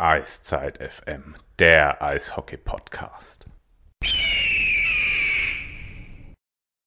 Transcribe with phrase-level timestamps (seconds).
[0.00, 3.46] Eiszeit FM, der Eishockey-Podcast.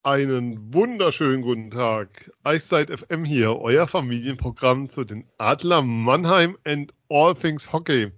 [0.02, 2.32] Einen wunderschönen guten Tag.
[2.46, 8.14] Eiszeit FM hier, euer Familienprogramm zu den Adler Mannheim and All Things Hockey.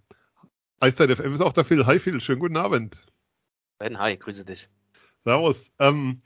[0.79, 1.87] Eiszeit FM ist auch der Phil.
[1.87, 2.95] Hi Phil, schönen guten Abend.
[3.79, 4.69] Ben, hi, grüße dich.
[5.23, 5.71] Servus.
[5.79, 6.21] Ähm,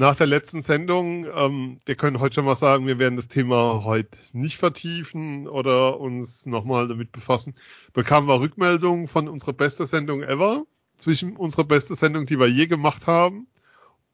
[0.00, 3.84] nach der letzten Sendung, ähm, wir können heute schon mal sagen, wir werden das Thema
[3.84, 7.54] heute nicht vertiefen oder uns nochmal damit befassen.
[7.92, 10.64] Bekamen wir Rückmeldungen von unserer beste Sendung ever,
[10.96, 13.46] zwischen unserer beste Sendung, die wir je gemacht haben,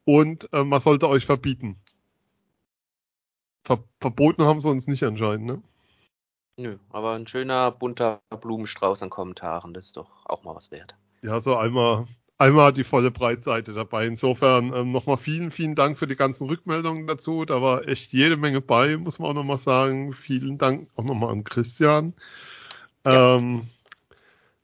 [0.03, 1.77] und äh, man sollte euch verbieten.
[3.63, 5.61] Ver verboten haben sie uns nicht anscheinend, ne?
[6.57, 10.95] Nö, aber ein schöner bunter Blumenstrauß an Kommentaren, das ist doch auch mal was wert.
[11.21, 14.05] Ja, so einmal einmal die volle Breitseite dabei.
[14.05, 17.45] Insofern ähm, nochmal vielen, vielen Dank für die ganzen Rückmeldungen dazu.
[17.45, 20.13] Da war echt jede Menge bei, muss man auch nochmal sagen.
[20.13, 22.13] Vielen Dank auch nochmal an Christian.
[23.05, 23.37] Ja.
[23.37, 23.67] Ähm,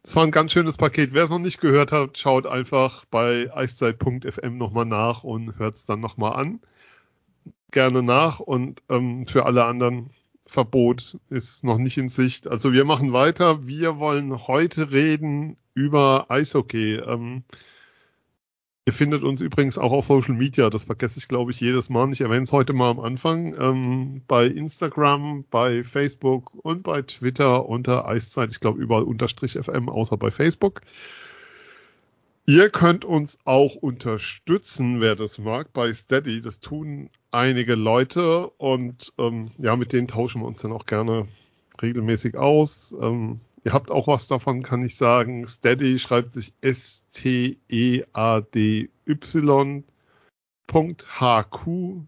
[0.03, 1.13] das war ein ganz schönes Paket.
[1.13, 5.85] Wer es noch nicht gehört hat, schaut einfach bei eiszeit.fm nochmal nach und hört es
[5.85, 6.59] dann nochmal an.
[7.71, 10.09] Gerne nach und ähm, für alle anderen
[10.45, 12.47] Verbot ist noch nicht in Sicht.
[12.47, 13.65] Also wir machen weiter.
[13.65, 16.95] Wir wollen heute reden über Eishockey.
[16.95, 17.43] Ähm,
[18.85, 20.69] ihr findet uns übrigens auch auf Social Media.
[20.69, 22.11] Das vergesse ich, glaube ich, jedes Mal.
[22.11, 23.55] Ich erwähne es heute mal am Anfang.
[23.59, 28.51] Ähm, bei Instagram, bei Facebook und bei Twitter unter Eiszeit.
[28.51, 30.81] Ich glaube überall unterstrich FM, außer bei Facebook.
[32.45, 36.41] Ihr könnt uns auch unterstützen, wer das mag, bei Steady.
[36.41, 41.27] Das tun einige Leute und ähm, ja, mit denen tauschen wir uns dann auch gerne
[41.81, 42.93] regelmäßig aus.
[43.01, 45.47] Ähm, ihr habt auch was davon, kann ich sagen.
[45.47, 47.63] Steady schreibt sich S-T-E-A-D-Y.
[50.71, 51.67] HQ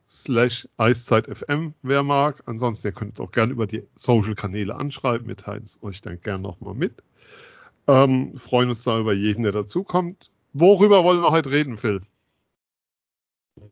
[0.10, 2.42] slash EiszeitFM, wer mag.
[2.46, 5.28] Ansonsten, ihr könnt es auch gerne über die Social-Kanäle anschreiben.
[5.28, 7.04] Wir teilen es euch dann gerne nochmal mit.
[7.88, 10.32] Ähm, freuen uns da über jeden, der dazukommt.
[10.54, 12.02] Worüber wollen wir heute reden, Phil?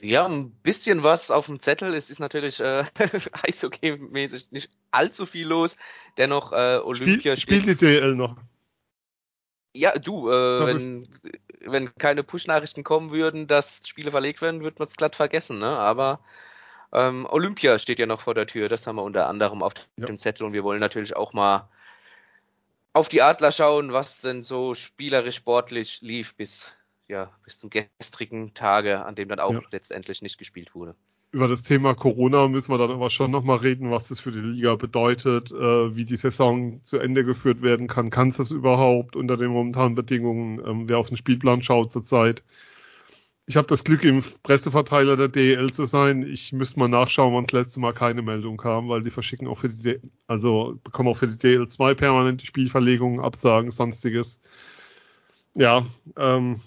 [0.01, 1.93] Ja, ein bisschen was auf dem Zettel.
[1.93, 2.85] Es ist natürlich äh,
[3.43, 5.75] Eishockey-mäßig nicht allzu viel los.
[6.17, 8.37] Dennoch äh, Olympia Spiel, spielt die DL noch.
[9.75, 11.07] Ja, du, äh, wenn,
[11.61, 15.77] wenn keine Push-Nachrichten kommen würden, dass Spiele verlegt werden, würde man es glatt vergessen, ne?
[15.77, 16.19] Aber
[16.91, 20.05] ähm, Olympia steht ja noch vor der Tür, das haben wir unter anderem auf ja.
[20.05, 21.67] dem Zettel und wir wollen natürlich auch mal
[22.93, 26.71] auf die Adler schauen, was denn so spielerisch sportlich lief bis,
[27.07, 29.61] ja, bis zum gestrigen Tage, an dem dann auch ja.
[29.71, 30.95] letztendlich nicht gespielt wurde.
[31.31, 34.39] Über das Thema Corona müssen wir dann aber schon nochmal reden, was das für die
[34.39, 38.11] Liga bedeutet, äh, wie die Saison zu Ende geführt werden kann.
[38.11, 40.61] Kann es das überhaupt unter den momentanen Bedingungen?
[40.63, 42.43] Ähm, wer auf den Spielplan schaut zurzeit,
[43.45, 46.23] ich habe das Glück, im Presseverteiler der DEL zu sein.
[46.23, 49.57] Ich müsste mal nachschauen, wann das letzte Mal keine Meldung kam, weil die verschicken auch
[49.57, 54.39] für die, D also bekommen auch für die DEL 2 permanent die Spielverlegungen, Absagen, sonstiges.
[55.55, 55.85] Ja,
[56.17, 56.61] ähm,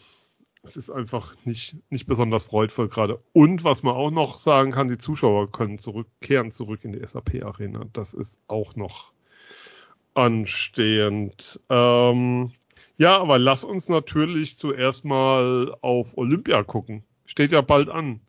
[0.66, 3.20] es ist einfach nicht, nicht besonders freudvoll gerade.
[3.32, 7.86] Und was man auch noch sagen kann, die Zuschauer können zurückkehren zurück in die SAP-Arena.
[7.92, 9.12] Das ist auch noch
[10.14, 11.60] anstehend.
[11.70, 12.52] Ähm,
[12.98, 17.04] ja, aber lass uns natürlich zuerst mal auf Olympia gucken.
[17.26, 18.20] Steht ja bald an.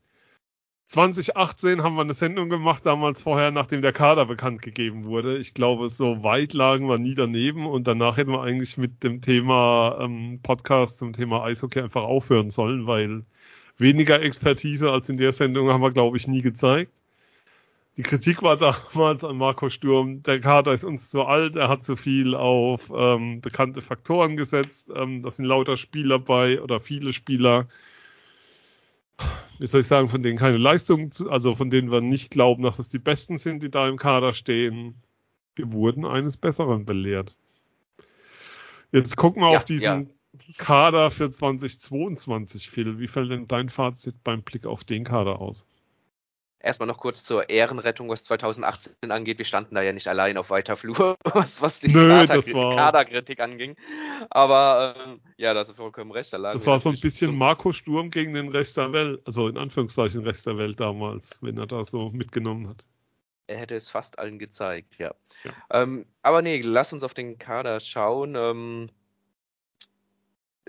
[0.87, 5.37] 2018 haben wir eine Sendung gemacht, damals vorher, nachdem der Kader bekannt gegeben wurde.
[5.37, 9.21] Ich glaube, so weit lagen wir nie daneben und danach hätten wir eigentlich mit dem
[9.21, 13.25] Thema ähm, Podcast zum Thema Eishockey einfach aufhören sollen, weil
[13.77, 16.91] weniger Expertise als in der Sendung haben wir, glaube ich, nie gezeigt.
[17.97, 21.83] Die Kritik war damals an Marco Sturm, der Kader ist uns zu alt, er hat
[21.83, 24.89] zu viel auf ähm, bekannte Faktoren gesetzt.
[24.95, 27.67] Ähm, das sind lauter Spieler bei oder viele Spieler,
[29.59, 32.79] wie soll ich sagen, von denen keine Leistung, also von denen wir nicht glauben, dass
[32.79, 34.95] es die Besten sind, die da im Kader stehen.
[35.55, 37.35] Wir wurden eines Besseren belehrt.
[38.91, 40.53] Jetzt gucken wir ja, auf diesen ja.
[40.57, 42.99] Kader für 2022, Phil.
[42.99, 45.65] Wie fällt denn dein Fazit beim Blick auf den Kader aus?
[46.59, 49.37] Erstmal noch kurz zur Ehrenrettung, was 2018 angeht.
[49.37, 53.75] Wir standen da ja nicht allein auf weiter Flur, was, was die Nö, Kaderkritik anging.
[54.31, 56.33] Aber ähm, ja, da hast du vollkommen recht.
[56.33, 59.47] Da das war so ein bisschen so Marco Sturm gegen den Rest der Welt, also
[59.47, 62.83] in Anführungszeichen Rest der Welt damals, wenn er da so mitgenommen hat.
[63.45, 65.13] Er hätte es fast allen gezeigt, ja.
[65.43, 65.51] ja.
[65.69, 68.35] Ähm, aber nee, lass uns auf den Kader schauen.
[68.35, 68.89] Ähm,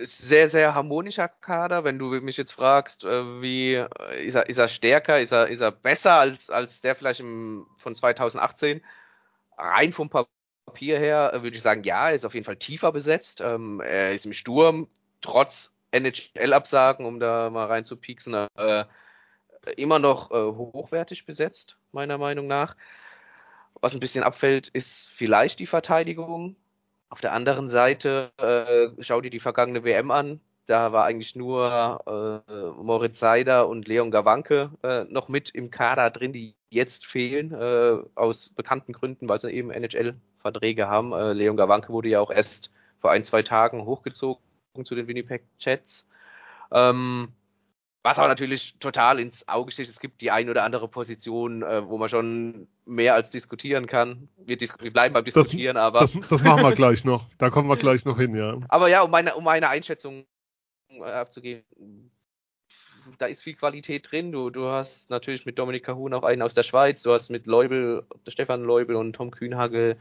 [0.05, 1.85] sehr, sehr harmonischer Kader.
[1.85, 5.49] Wenn du mich jetzt fragst, äh, wie äh, ist er, ist er stärker, ist er,
[5.49, 8.83] ist er besser als, als der vielleicht im, von 2018?
[9.57, 12.93] Rein vom Papier her äh, würde ich sagen, ja, er ist auf jeden Fall tiefer
[12.93, 13.41] besetzt.
[13.41, 14.89] Ähm, er ist im Sturm,
[15.21, 18.47] trotz NHL-Absagen, um da mal rein zu pieksen,
[19.77, 22.77] immer noch hochwertig besetzt, meiner Meinung nach.
[23.81, 26.57] Was ein bisschen abfällt, ist vielleicht die Verteidigung
[27.11, 30.41] Auf der anderen Seite, äh, schau dir die vergangene WM an.
[30.67, 36.11] Da war eigentlich nur äh, Moritz Seider und Leon Gawanke äh, noch mit im Kader
[36.11, 41.15] drin, die jetzt fehlen, äh, aus bekannten Gründen, weil sie eben NHL-Verträge haben.
[41.15, 42.71] Äh, Leon Gawanke wurde ja auch erst
[43.01, 44.43] vor ein, zwei Tagen hochgezogen
[44.85, 46.07] zu den Winnipeg Jets.
[46.71, 47.33] Ähm,
[48.03, 51.87] was aber natürlich total ins Auge sticht, es gibt die ein oder andere Position, äh,
[51.87, 54.29] wo man schon mehr als diskutieren kann.
[54.39, 55.99] Wir, dis wir bleiben beim Diskutieren, das, aber.
[56.01, 57.27] Das, das, machen wir gleich noch.
[57.39, 58.59] Da kommen wir gleich noch hin, ja.
[58.69, 60.25] Aber ja, um meine, um meine Einschätzung
[60.91, 61.65] äh, abzugeben,
[63.19, 64.33] da ist viel Qualität drin.
[64.33, 67.47] Du, du hast natürlich mit Dominik Kahun auch einen aus der Schweiz, du hast mit
[67.47, 69.97] Leubel, Stefan Leubel und Tom Kühnhagel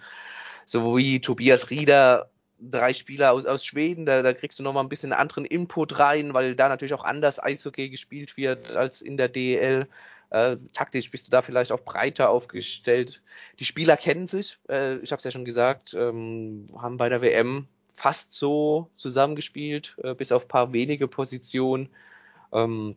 [0.66, 5.14] sowie Tobias Rieder drei Spieler aus, aus Schweden, da, da kriegst du nochmal ein bisschen
[5.14, 9.88] anderen Input rein, weil da natürlich auch anders Eishockey gespielt wird als in der DEL.
[10.30, 13.22] Äh, taktisch bist du da vielleicht auch breiter aufgestellt.
[13.60, 17.22] Die Spieler kennen sich, äh, ich habe es ja schon gesagt, ähm, haben bei der
[17.22, 21.90] WM fast so zusammengespielt, äh, bis auf paar wenige Positionen.
[22.52, 22.96] Ähm,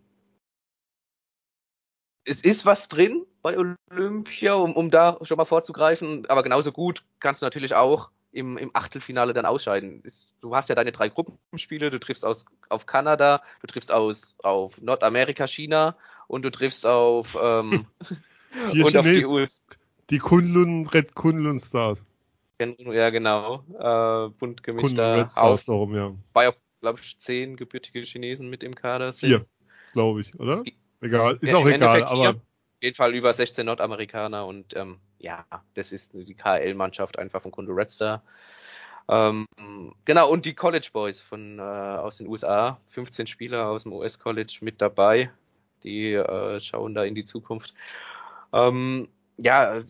[2.25, 7.05] es ist was drin bei Olympia, um, um da schon mal vorzugreifen, aber genauso gut
[7.21, 10.03] kannst du natürlich auch im, im Achtelfinale dann ausscheiden.
[10.41, 14.81] Du hast ja deine drei Gruppenspiele, du triffst aus, auf Kanada, du triffst aus, auf
[14.81, 15.97] Nordamerika, China
[16.29, 17.87] und du triffst auf, ähm,
[18.73, 19.69] und auf die US.
[20.11, 22.05] Die Kunlun, Red Kunlun Stars.
[22.59, 23.65] Ja, genau.
[23.79, 26.13] Äh, bunt gemischter Stars, warum, ja.
[26.33, 29.29] Bei auch, glaube ich, zehn gebürtige Chinesen mit im Kader sind.
[29.29, 29.47] Vier,
[29.93, 30.63] glaube ich, oder?
[31.01, 32.31] Egal, ist ja, auch egal, aber.
[32.31, 35.45] Auf jeden Fall über 16 Nordamerikaner und ähm, ja,
[35.75, 38.23] das ist die KL-Mannschaft einfach von Kunde Red Star.
[39.09, 39.47] Ähm,
[40.05, 44.19] genau, und die College Boys von, äh, aus den USA, 15 Spieler aus dem US
[44.19, 45.31] College mit dabei,
[45.83, 47.75] die äh, schauen da in die Zukunft.
[48.53, 49.81] Ähm, ja,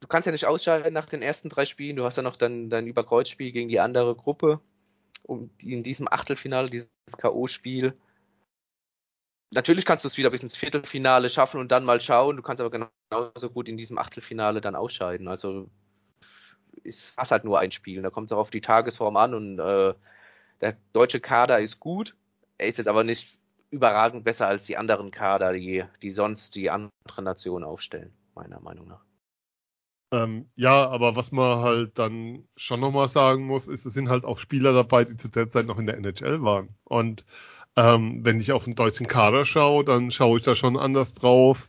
[0.00, 2.70] du kannst ja nicht ausscheiden nach den ersten drei Spielen, du hast ja noch dann
[2.70, 4.60] dein Überkreuzspiel gegen die andere Gruppe.
[5.22, 7.92] Und in diesem Achtelfinale, dieses K.O.-Spiel,
[9.50, 12.36] natürlich kannst du es wieder bis ins Viertelfinale schaffen und dann mal schauen.
[12.36, 15.28] Du kannst aber genauso gut in diesem Achtelfinale dann ausscheiden.
[15.28, 15.68] Also
[16.82, 18.02] ist fast halt nur ein Spiel.
[18.02, 19.94] Da kommt es auch auf die Tagesform an und äh,
[20.60, 22.14] der deutsche Kader ist gut.
[22.58, 23.36] Er ist jetzt aber nicht
[23.70, 28.88] überragend besser als die anderen Kader, die, die sonst die anderen Nationen aufstellen, meiner Meinung
[28.88, 29.04] nach.
[30.12, 34.24] Ähm, ja, aber was man halt dann schon nochmal sagen muss, ist, es sind halt
[34.24, 36.74] auch Spieler dabei, die zu der Zeit noch in der NHL waren.
[36.82, 37.24] Und
[37.76, 41.68] ähm, wenn ich auf den deutschen Kader schaue, dann schaue ich da schon anders drauf,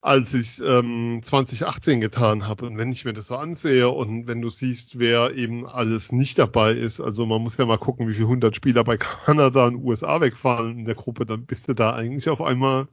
[0.00, 2.66] als ich ähm, 2018 getan habe.
[2.66, 6.38] Und wenn ich mir das so ansehe und wenn du siehst, wer eben alles nicht
[6.38, 9.84] dabei ist, also man muss ja mal gucken, wie viele hundert Spieler bei Kanada und
[9.84, 12.88] USA wegfallen in der Gruppe, dann bist du da eigentlich auf einmal ein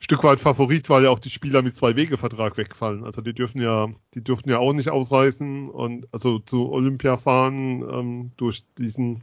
[0.00, 3.04] Stück weit Favorit, weil ja auch die Spieler mit zwei Wege-Vertrag wegfallen.
[3.04, 7.82] Also die dürfen ja, die dürften ja auch nicht ausreißen und also zu Olympia fahren
[7.88, 9.22] ähm, durch diesen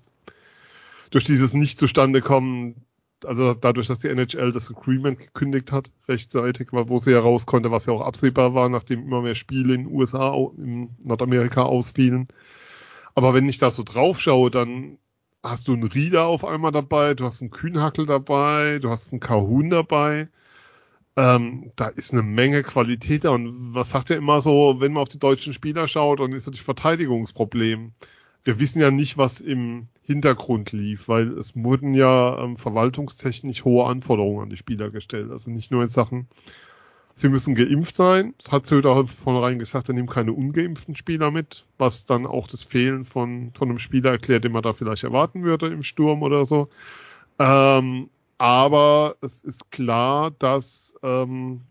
[1.12, 2.86] durch dieses nicht zustande kommen,
[3.26, 7.70] also dadurch, dass die NHL das Agreement gekündigt hat, rechtzeitig, wo sie ja raus konnte,
[7.70, 12.28] was ja auch absehbar war, nachdem immer mehr Spiele in den USA, in Nordamerika ausfielen.
[13.14, 14.98] Aber wenn ich da so drauf schaue, dann
[15.44, 19.20] hast du einen Rieder auf einmal dabei, du hast einen Kühnhackel dabei, du hast einen
[19.20, 20.30] Kahun dabei.
[21.18, 23.32] Ähm, da ist eine Menge Qualität da.
[23.32, 26.48] Und was sagt er immer so, wenn man auf die deutschen Spieler schaut, dann ist
[26.48, 27.94] das Verteidigungsproblem.
[28.44, 33.86] Wir wissen ja nicht, was im Hintergrund lief, weil es wurden ja ähm, verwaltungstechnisch hohe
[33.86, 35.32] Anforderungen an die Spieler gestellt.
[35.32, 36.28] Also nicht nur in Sachen,
[37.14, 38.34] sie müssen geimpft sein.
[38.40, 42.64] Das hat Söder vornherein gesagt, er nimmt keine ungeimpften Spieler mit, was dann auch das
[42.64, 46.46] Fehlen von, von einem Spieler erklärt, den man da vielleicht erwarten würde im Sturm oder
[46.46, 46.70] so.
[47.38, 51.62] Ähm, aber es ist klar, dass ähm,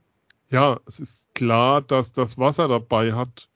[0.50, 3.48] ja, es ist klar, dass das Wasser dabei hat,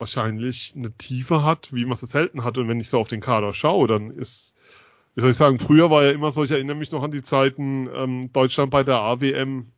[0.00, 2.58] wahrscheinlich eine Tiefe hat, wie man es selten hat.
[2.58, 4.54] Und wenn ich so auf den Kader schaue, dann ist,
[5.14, 7.22] wie soll ich sagen, früher war ja immer so, ich erinnere mich noch an die
[7.22, 9.70] Zeiten, ähm, Deutschland bei der AWM,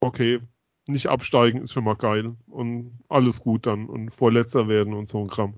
[0.00, 0.40] okay,
[0.86, 5.22] nicht absteigen ist schon mal geil und alles gut dann und Vorletzter werden und so
[5.22, 5.54] ein Kram.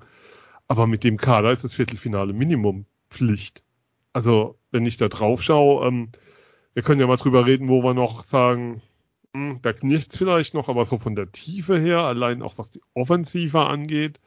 [0.69, 3.63] Aber mit dem Kader ist das Viertelfinale Minimum Pflicht.
[4.13, 6.11] Also, wenn ich da drauf schaue, ähm,
[6.75, 8.83] wir können ja mal drüber reden, wo wir noch sagen,
[9.63, 13.67] da knirscht vielleicht noch, aber so von der Tiefe her, allein auch was die Offensive
[13.67, 14.21] angeht,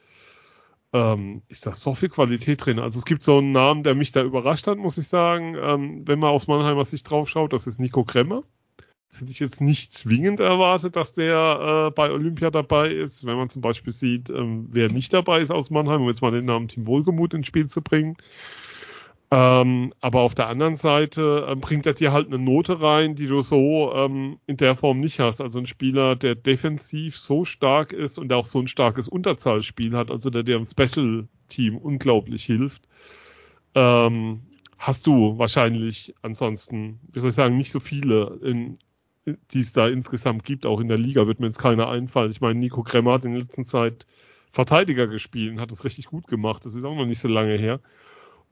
[0.92, 2.78] ähm, ist da so viel Qualität drin.
[2.78, 6.06] Also es gibt so einen Namen, der mich da überrascht hat, muss ich sagen, ähm,
[6.06, 8.42] wenn man aus Mannheimer Sicht drauf schaut, das ist Nico Kremmer.
[9.10, 13.24] Das hätte ich jetzt nicht zwingend erwartet, dass der äh, bei Olympia dabei ist.
[13.24, 16.30] Wenn man zum Beispiel sieht, ähm, wer nicht dabei ist aus Mannheim, um jetzt mal
[16.30, 18.18] den Namen Team Wohlgemut ins Spiel zu bringen.
[19.30, 23.26] Ähm, aber auf der anderen Seite ähm, bringt er dir halt eine Note rein, die
[23.26, 25.42] du so ähm, in der Form nicht hast.
[25.42, 29.94] Also ein Spieler, der defensiv so stark ist und der auch so ein starkes Unterzahlspiel
[29.94, 32.88] hat, also der dir im Special-Team unglaublich hilft,
[33.74, 34.40] ähm,
[34.78, 38.78] hast du wahrscheinlich ansonsten, wie soll ich sagen, nicht so viele, in,
[39.52, 40.64] die es da insgesamt gibt.
[40.64, 42.30] Auch in der Liga wird mir jetzt keiner einfallen.
[42.30, 44.06] Ich meine, Nico Kremmer hat in der letzten Zeit
[44.52, 46.64] Verteidiger gespielt und hat das richtig gut gemacht.
[46.64, 47.80] Das ist auch noch nicht so lange her.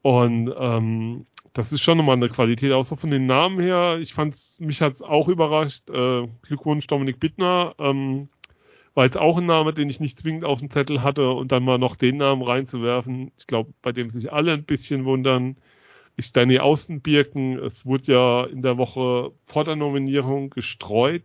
[0.02, 3.98] Und ähm, das ist schon nochmal eine Qualität, auch so von den Namen her.
[4.00, 5.88] Ich fand's, mich hat's auch überrascht.
[5.88, 7.74] Äh, Glückwunsch Dominik Bittner.
[7.78, 8.28] Ähm,
[8.94, 11.64] war jetzt auch ein Name, den ich nicht zwingend auf dem Zettel hatte und dann
[11.64, 13.30] mal noch den Namen reinzuwerfen.
[13.38, 15.56] Ich glaube, bei dem sich alle ein bisschen wundern,
[16.16, 17.58] ist Danny Außenbirken.
[17.58, 21.24] Es wurde ja in der Woche vor der Nominierung gestreut,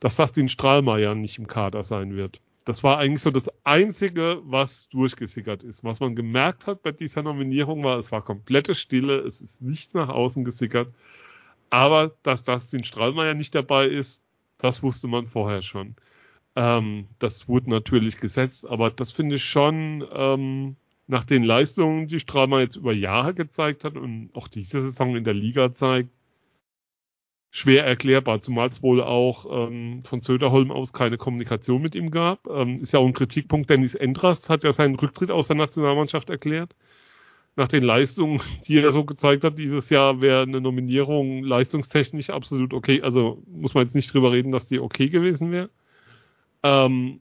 [0.00, 2.40] dass das den Strahlmeier nicht im Kader sein wird.
[2.64, 5.84] Das war eigentlich so das Einzige, was durchgesickert ist.
[5.84, 9.92] Was man gemerkt hat bei dieser Nominierung war, es war komplette Stille, es ist nichts
[9.94, 10.88] nach außen gesickert.
[11.70, 14.22] Aber dass das den Strahlmeier nicht dabei ist,
[14.58, 15.96] das wusste man vorher schon.
[16.56, 22.20] Ähm, das wurde natürlich gesetzt, aber das finde ich schon ähm, nach den Leistungen, die
[22.20, 26.10] Strahlmeier jetzt über Jahre gezeigt hat und auch diese Saison in der Liga zeigt,
[27.54, 32.48] schwer erklärbar, zumal es wohl auch ähm, von Söderholm aus keine Kommunikation mit ihm gab.
[32.48, 33.70] Ähm, ist ja auch ein Kritikpunkt.
[33.70, 36.74] Dennis Endrast hat ja seinen Rücktritt aus der Nationalmannschaft erklärt.
[37.54, 42.74] Nach den Leistungen, die er so gezeigt hat dieses Jahr, wäre eine Nominierung leistungstechnisch absolut
[42.74, 43.02] okay.
[43.02, 45.70] Also muss man jetzt nicht drüber reden, dass die okay gewesen wäre.
[46.64, 47.20] Ähm,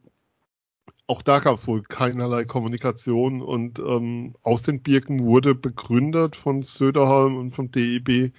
[1.06, 6.64] auch da gab es wohl keinerlei Kommunikation und ähm, aus den Birken wurde begründet von
[6.64, 8.34] Söderholm und vom DEB,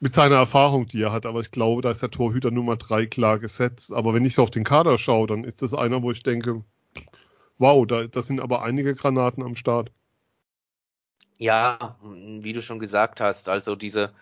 [0.00, 3.06] mit seiner Erfahrung, die er hat, aber ich glaube, da ist der Torhüter Nummer drei
[3.06, 3.92] klar gesetzt.
[3.92, 6.62] Aber wenn ich so auf den Kader schaue, dann ist das einer, wo ich denke,
[7.58, 9.90] wow, da, da sind aber einige Granaten am Start.
[11.38, 14.12] Ja, wie du schon gesagt hast, also diese,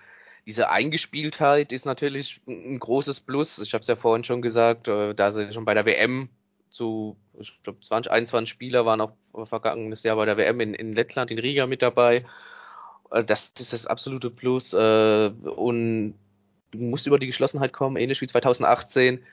[0.46, 3.58] diese Eingespieltheit ist natürlich ein großes Plus.
[3.60, 6.28] Ich habe es ja vorhin schon gesagt, äh, da sie schon bei der WM
[6.70, 9.12] zu, ich glaube, 20, 21 Spieler waren auch
[9.44, 12.24] vergangenes Jahr bei der WM in, in Lettland, in Riga mit dabei.
[13.10, 14.72] Äh, das ist das absolute Plus.
[14.72, 16.14] Äh, und
[16.70, 19.24] du musst über die Geschlossenheit kommen, ähnlich wie 2018.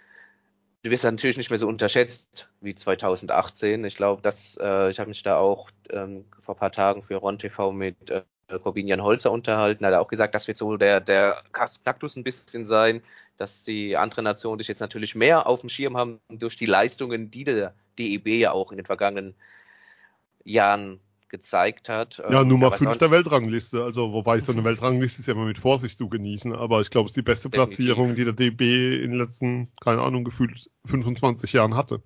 [0.84, 3.86] Du wirst natürlich nicht mehr so unterschätzt wie 2018.
[3.86, 7.18] Ich glaube, dass äh, ich habe mich da auch ähm, vor ein paar Tagen für
[7.18, 8.24] Ron TV mit äh,
[8.64, 9.84] Corbinian Holzer unterhalten.
[9.84, 13.04] Er hat auch gesagt, das wird so der, der Kaktus ein bisschen sein,
[13.38, 17.32] dass die anderen Nationen dich jetzt natürlich mehr auf dem Schirm haben durch die Leistungen,
[17.32, 19.36] die der DEB ja auch in den vergangenen
[20.44, 21.00] Jahren
[21.32, 22.22] gezeigt hat.
[22.30, 23.84] Ja, ähm, Nummer 5 der Weltrangliste.
[23.84, 27.06] Also, wobei so eine Weltrangliste ist ja immer mit Vorsicht zu genießen, aber ich glaube,
[27.06, 27.78] es ist die beste Definitiv.
[27.78, 32.04] Platzierung, die der DB in den letzten, keine Ahnung, gefühlt 25 Jahren hatte.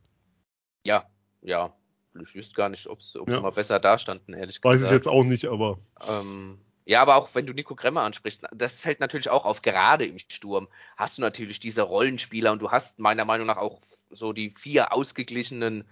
[0.84, 1.06] Ja,
[1.42, 1.74] ja.
[2.22, 3.42] Ich wüsste gar nicht, ob sie ja.
[3.42, 4.82] mal besser dastanden, ehrlich gesagt.
[4.82, 5.80] Weiß ich jetzt auch nicht, aber.
[6.08, 10.06] Ähm, ja, aber auch wenn du Nico Kremmer ansprichst, das fällt natürlich auch auf, gerade
[10.06, 14.34] im Sturm hast du natürlich diese Rollenspieler und du hast meiner Meinung nach auch so
[14.34, 15.86] die vier ausgeglichenen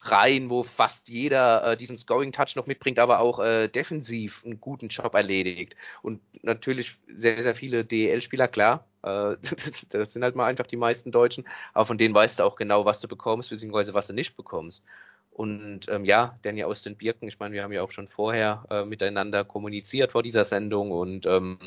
[0.00, 4.88] rein, wo fast jeder äh, diesen Scoring-Touch noch mitbringt, aber auch äh, defensiv einen guten
[4.88, 5.74] Job erledigt.
[6.02, 8.84] Und natürlich sehr, sehr viele DEL-Spieler, klar.
[9.02, 9.36] Äh,
[9.90, 12.84] das, sind halt mal einfach die meisten Deutschen, aber von denen weißt du auch genau,
[12.84, 14.84] was du bekommst, beziehungsweise was du nicht bekommst.
[15.32, 18.64] Und ähm, ja, Danny aus den Birken, ich meine, wir haben ja auch schon vorher
[18.70, 21.58] äh, miteinander kommuniziert vor dieser Sendung und ähm,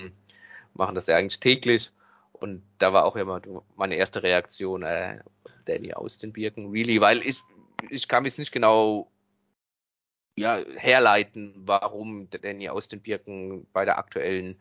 [0.73, 1.89] machen das ja eigentlich täglich.
[2.33, 3.41] Und da war auch immer
[3.77, 5.19] meine erste Reaktion, äh,
[5.65, 7.37] Danny aus den Birken, really, weil ich,
[7.89, 9.11] ich kann es nicht genau
[10.35, 14.57] ja, herleiten, warum Danny aus den Birken bei der aktuellen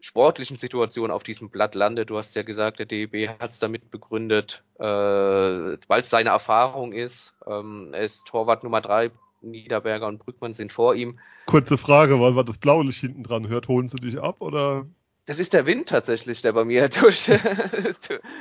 [0.00, 2.10] sportlichen Situation auf diesem Blatt landet.
[2.10, 6.92] Du hast ja gesagt, der DEB hat es damit begründet, äh, weil es seine Erfahrung
[6.92, 7.34] ist.
[7.46, 11.18] Ähm, er ist Torwart Nummer drei, Niederberger und Brückmann sind vor ihm.
[11.46, 14.86] Kurze Frage, weil man das Blaulicht hinten dran hört, holen sie dich ab oder?
[15.26, 17.28] Das ist der Wind tatsächlich, der bei mir durch,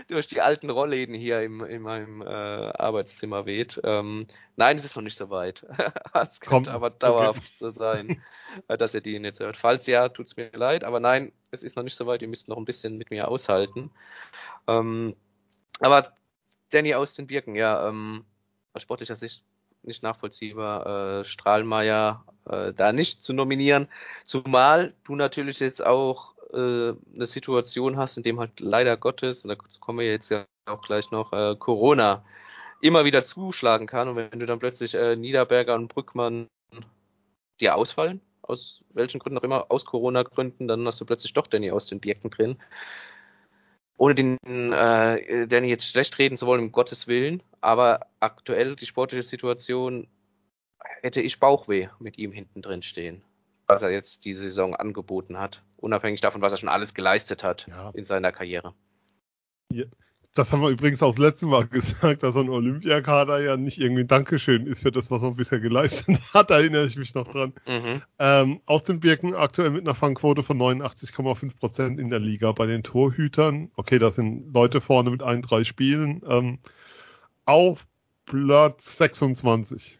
[0.07, 3.81] durch die alten Rollläden hier im, in meinem äh, Arbeitszimmer weht.
[3.83, 5.65] Ähm, nein, es ist noch nicht so weit.
[6.13, 7.55] es könnte aber dauerhaft okay.
[7.57, 8.21] so sein,
[8.67, 9.57] äh, dass ihr die jetzt hört.
[9.57, 12.21] Falls ja, tut's mir leid, aber nein, es ist noch nicht so weit.
[12.21, 13.89] Ihr müsst noch ein bisschen mit mir aushalten.
[14.67, 15.15] Ähm,
[15.79, 16.13] aber
[16.69, 18.25] Danny aus den Birken, ja, ähm,
[18.73, 19.43] aus sportlicher Sicht
[19.81, 23.87] nicht nachvollziehbar, äh, Strahlmeier äh, da nicht zu nominieren.
[24.25, 29.49] Zumal du natürlich jetzt auch äh, eine Situation hast, in dem halt leider Gottes, und
[29.49, 32.25] dazu kommen wir jetzt ja auch gleich noch, äh, Corona
[32.81, 36.47] immer wieder zuschlagen kann und wenn du dann plötzlich äh, Niederberger und Brückmann
[37.59, 41.71] dir ausfallen, aus welchen Gründen auch immer, aus Corona-Gründen, dann hast du plötzlich doch Danny
[41.71, 42.57] aus den Birken drin.
[43.97, 44.37] Ohne den
[44.73, 50.07] äh, Danny jetzt schlecht reden zu wollen, um Gottes Willen, aber aktuell die sportliche Situation
[51.01, 53.23] hätte ich Bauchweh mit ihm hinten drin stehen.
[53.67, 55.63] Was er jetzt die Saison angeboten hat.
[55.77, 57.91] Unabhängig davon, was er schon alles geleistet hat ja.
[57.93, 58.73] in seiner Karriere.
[59.71, 59.85] Ja.
[60.35, 63.79] Das haben wir übrigens auch das letzte Mal gesagt, dass so ein Olympiakader ja nicht
[63.79, 66.49] irgendwie ein Dankeschön ist für das, was man bisher geleistet hat.
[66.49, 67.53] Da erinnere ich mich noch dran.
[67.65, 68.01] Mhm.
[68.19, 72.51] Ähm, aus den Birken aktuell mit einer Fangquote von 89,5 Prozent in der Liga.
[72.51, 76.59] Bei den Torhütern, okay, da sind Leute vorne mit ein, drei Spielen, ähm,
[77.45, 77.87] auf
[78.25, 79.99] Platz 26.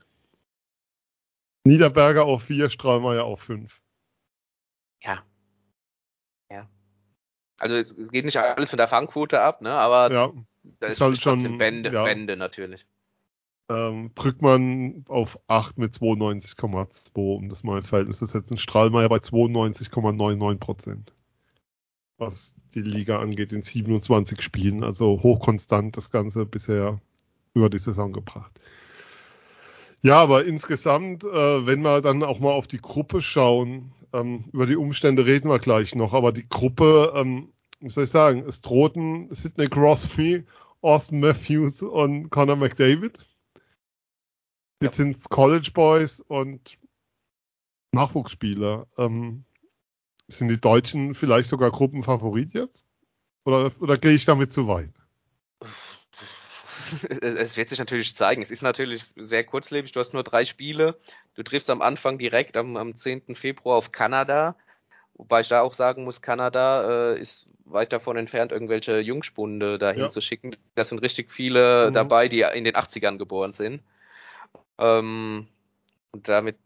[1.66, 3.82] Niederberger auf 4, Strahlmeier auf 5.
[5.02, 5.24] Ja.
[6.52, 6.70] Ja.
[7.58, 9.72] Also es geht nicht alles von der Fangquote ab, ne?
[9.72, 10.32] Aber ja,
[10.80, 12.06] da ist, ist halt schon Wände, ja.
[12.06, 12.86] Wände natürlich.
[13.68, 18.60] Ähm, Brückmann auf 8 mit 92,2, um das mal als Verhältnis zu setzen.
[18.60, 21.14] Strahlmeier bei 92,99 Prozent.
[22.18, 24.84] Was die Liga angeht, in 27 Spielen.
[24.84, 27.02] Also hochkonstant das Ganze bisher
[27.56, 28.52] über die Saison gebracht.
[30.06, 34.68] Ja, aber insgesamt, äh, wenn wir dann auch mal auf die Gruppe schauen, ähm, über
[34.68, 38.62] die Umstände reden wir gleich noch, aber die Gruppe, ähm, wie soll ich sagen, es
[38.62, 40.46] drohten Sidney Crosby,
[40.84, 43.18] Austin Matthews und Conor McDavid.
[44.80, 45.06] Jetzt ja.
[45.06, 46.78] sind es College Boys und
[47.92, 48.86] Nachwuchsspieler.
[49.00, 49.44] Ähm,
[50.28, 52.86] sind die Deutschen vielleicht sogar Gruppenfavorit jetzt?
[53.44, 54.94] Oder, oder gehe ich damit zu weit?
[57.22, 58.42] es wird sich natürlich zeigen.
[58.42, 59.92] Es ist natürlich sehr kurzlebig.
[59.92, 60.98] Du hast nur drei Spiele.
[61.36, 63.36] Du triffst am Anfang direkt am, am 10.
[63.36, 64.56] Februar auf Kanada.
[65.16, 70.04] Wobei ich da auch sagen muss, Kanada äh, ist weit davon entfernt, irgendwelche Jungspunde dahin
[70.04, 70.10] ja.
[70.10, 70.56] zu schicken.
[70.76, 71.94] Das sind richtig viele mhm.
[71.94, 73.82] dabei, die in den 80ern geboren sind.
[74.78, 75.48] Ähm,
[76.12, 76.58] und damit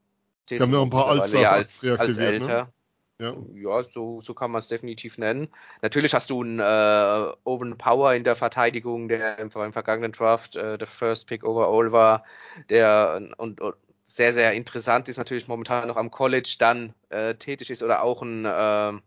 [0.49, 2.25] Sie haben noch ein paar als, ja, als, als ne?
[2.25, 2.63] älter.
[2.63, 2.73] Ne?
[3.21, 5.49] Ja, ja so, so kann man es definitiv nennen.
[5.81, 10.55] Natürlich hast du einen äh, Owen Power in der Verteidigung, der im, im vergangenen Draft
[10.55, 12.23] äh, der First Pick overall war,
[12.69, 17.69] der und, und, sehr, sehr interessant ist, natürlich momentan noch am College dann äh, tätig
[17.69, 18.99] ist oder auch ein, äh,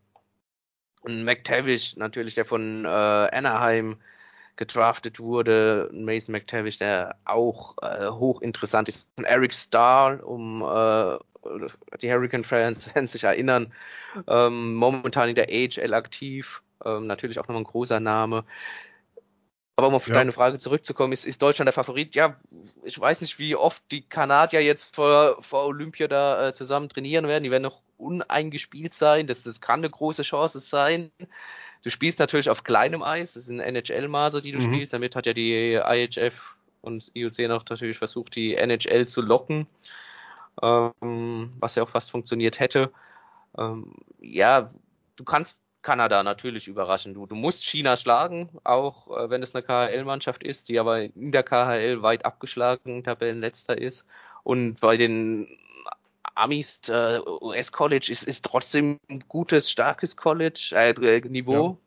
[1.05, 3.97] ein McTavish, natürlich, der von äh, Anaheim
[4.57, 11.19] gedraftet wurde, Mason McTavish, der auch äh, hochinteressant ist, ein Eric Starr, um äh,
[12.01, 13.73] die Hurricane-Fans sich erinnern,
[14.27, 18.45] ähm, momentan in der AHL aktiv, ähm, natürlich auch nochmal ein großer Name.
[19.77, 20.15] Aber um auf ja.
[20.15, 22.15] deine Frage zurückzukommen, ist, ist Deutschland der Favorit?
[22.15, 22.37] Ja,
[22.85, 27.27] ich weiß nicht, wie oft die Kanadier jetzt vor, vor Olympia da äh, zusammen trainieren
[27.27, 27.43] werden.
[27.43, 29.27] Die werden noch uneingespielt sein.
[29.27, 31.11] Das, das kann eine große Chance sein.
[31.83, 33.33] Du spielst natürlich auf kleinem Eis.
[33.33, 34.73] Das sind NHL-Maße, die du mhm.
[34.75, 34.93] spielst.
[34.93, 36.35] Damit hat ja die IHF
[36.83, 39.67] und IOC noch natürlich versucht, die NHL zu locken
[40.61, 42.93] ähm, was ja auch fast funktioniert hätte.
[43.57, 44.71] Ähm, ja,
[45.17, 47.15] du kannst Kanada natürlich überraschen.
[47.15, 51.33] Du, du musst China schlagen, auch äh, wenn es eine KHL-Mannschaft ist, die aber in
[51.33, 54.07] der KHL weit abgeschlagen Tabellenletzter ist.
[54.45, 55.49] Und bei den
[56.35, 61.79] Amis äh, US College ist, ist trotzdem ein gutes, starkes College, äh, Niveau.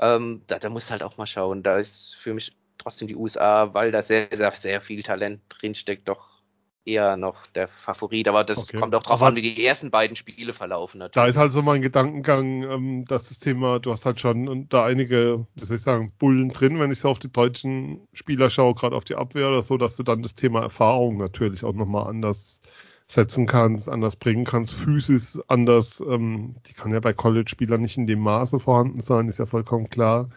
[0.00, 0.16] Ja.
[0.16, 1.62] Ähm, da, da musst du halt auch mal schauen.
[1.62, 6.08] Da ist für mich trotzdem die USA, weil da sehr, sehr, sehr viel Talent drinsteckt,
[6.08, 6.37] doch
[6.84, 8.78] eher noch der Favorit, aber das okay.
[8.78, 10.98] kommt auch drauf aber an, wie die ersten beiden Spiele verlaufen.
[10.98, 11.14] Natürlich.
[11.14, 14.84] Da ist halt so mein Gedankengang, ähm, dass das Thema, du hast halt schon da
[14.84, 18.74] einige, wie soll ich sagen, Bullen drin, wenn ich so auf die deutschen Spieler schaue,
[18.74, 22.08] gerade auf die Abwehr oder so, dass du dann das Thema Erfahrung natürlich auch nochmal
[22.08, 22.60] anders
[23.06, 28.06] setzen kannst, anders bringen kannst, Physis anders, ähm, die kann ja bei College-Spielern nicht in
[28.06, 30.28] dem Maße vorhanden sein, ist ja vollkommen klar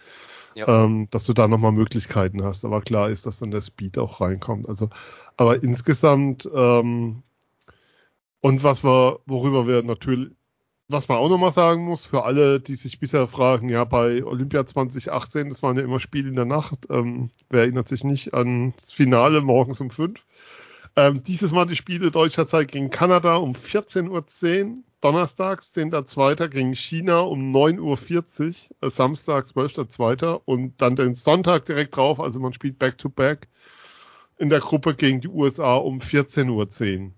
[0.55, 2.65] ähm, dass du da nochmal Möglichkeiten hast.
[2.65, 4.67] Aber klar ist, dass dann der Speed auch reinkommt.
[4.67, 4.89] Also,
[5.37, 7.23] aber insgesamt, ähm,
[8.41, 10.31] und was wir, worüber wir natürlich,
[10.87, 14.65] was man auch nochmal sagen muss, für alle, die sich bisher fragen, ja, bei Olympia
[14.65, 18.73] 2018, das waren ja immer Spiele in der Nacht, ähm, wer erinnert sich nicht an
[18.77, 20.19] das Finale morgens um fünf?
[20.97, 26.49] Ähm, dieses Mal die Spiele deutscher Zeit gegen Kanada um 14.10 Uhr, donnerstags 10.2.
[26.49, 30.41] gegen China um 9.40 Uhr, äh, Samstag 12.2.
[30.43, 33.47] und dann den Sonntag direkt drauf, also man spielt Back-to-Back
[34.37, 37.11] in der Gruppe gegen die USA um 14.10 Uhr.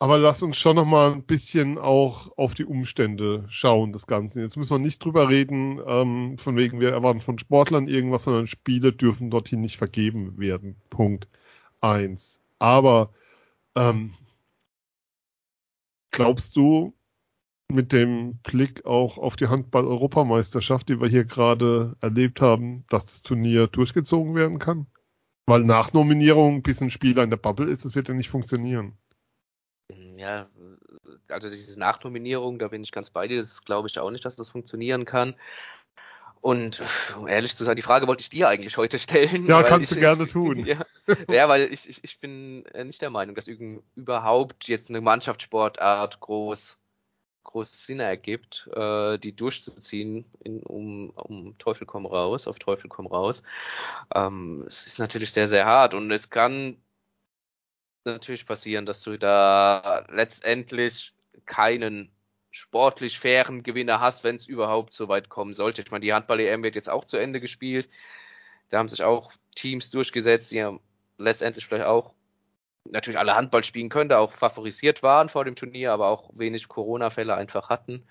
[0.00, 4.42] Aber lass uns schon nochmal ein bisschen auch auf die Umstände schauen des Ganzen.
[4.42, 8.46] Jetzt müssen wir nicht drüber reden, ähm, von wegen wir erwarten von Sportlern irgendwas, sondern
[8.46, 10.76] Spiele dürfen dorthin nicht vergeben werden.
[10.90, 11.28] Punkt
[11.80, 12.40] eins.
[12.58, 13.12] Aber
[13.76, 14.14] ähm,
[16.18, 16.94] Glaubst du,
[17.70, 23.22] mit dem Blick auch auf die Handball-Europameisterschaft, die wir hier gerade erlebt haben, dass das
[23.22, 24.88] Turnier durchgezogen werden kann?
[25.46, 28.98] Weil nach Nominierung bis ein Spieler in der Bubble ist, das wird ja nicht funktionieren.
[30.16, 30.48] Ja,
[31.28, 34.34] also diese Nachnominierung, da bin ich ganz bei dir, das glaube ich auch nicht, dass
[34.34, 35.36] das funktionieren kann.
[36.40, 36.82] Und
[37.16, 39.46] um ehrlich zu sein, die Frage wollte ich dir eigentlich heute stellen.
[39.46, 40.64] Ja, kannst ich, du gerne tun.
[40.66, 40.84] Ja,
[41.28, 46.20] ja weil ich, ich, ich bin äh, nicht der Meinung, dass überhaupt jetzt eine Mannschaftssportart
[46.20, 46.78] groß,
[47.44, 53.06] groß Sinn ergibt, äh, die durchzuziehen, in, um, um Teufel komm raus, auf Teufel komm
[53.06, 53.42] raus.
[54.14, 56.76] Ähm, es ist natürlich sehr, sehr hart und es kann
[58.04, 61.12] natürlich passieren, dass du da letztendlich
[61.46, 62.10] keinen
[62.50, 65.82] sportlich fairen Gewinner hast, wenn es überhaupt so weit kommen sollte.
[65.82, 67.88] Ich meine, die Handball-EM wird jetzt auch zu Ende gespielt.
[68.70, 70.80] Da haben sich auch Teams durchgesetzt, die haben
[71.18, 72.14] letztendlich vielleicht auch
[72.84, 76.68] natürlich alle Handball spielen können, da auch favorisiert waren vor dem Turnier, aber auch wenig
[76.68, 78.06] Corona-Fälle einfach hatten.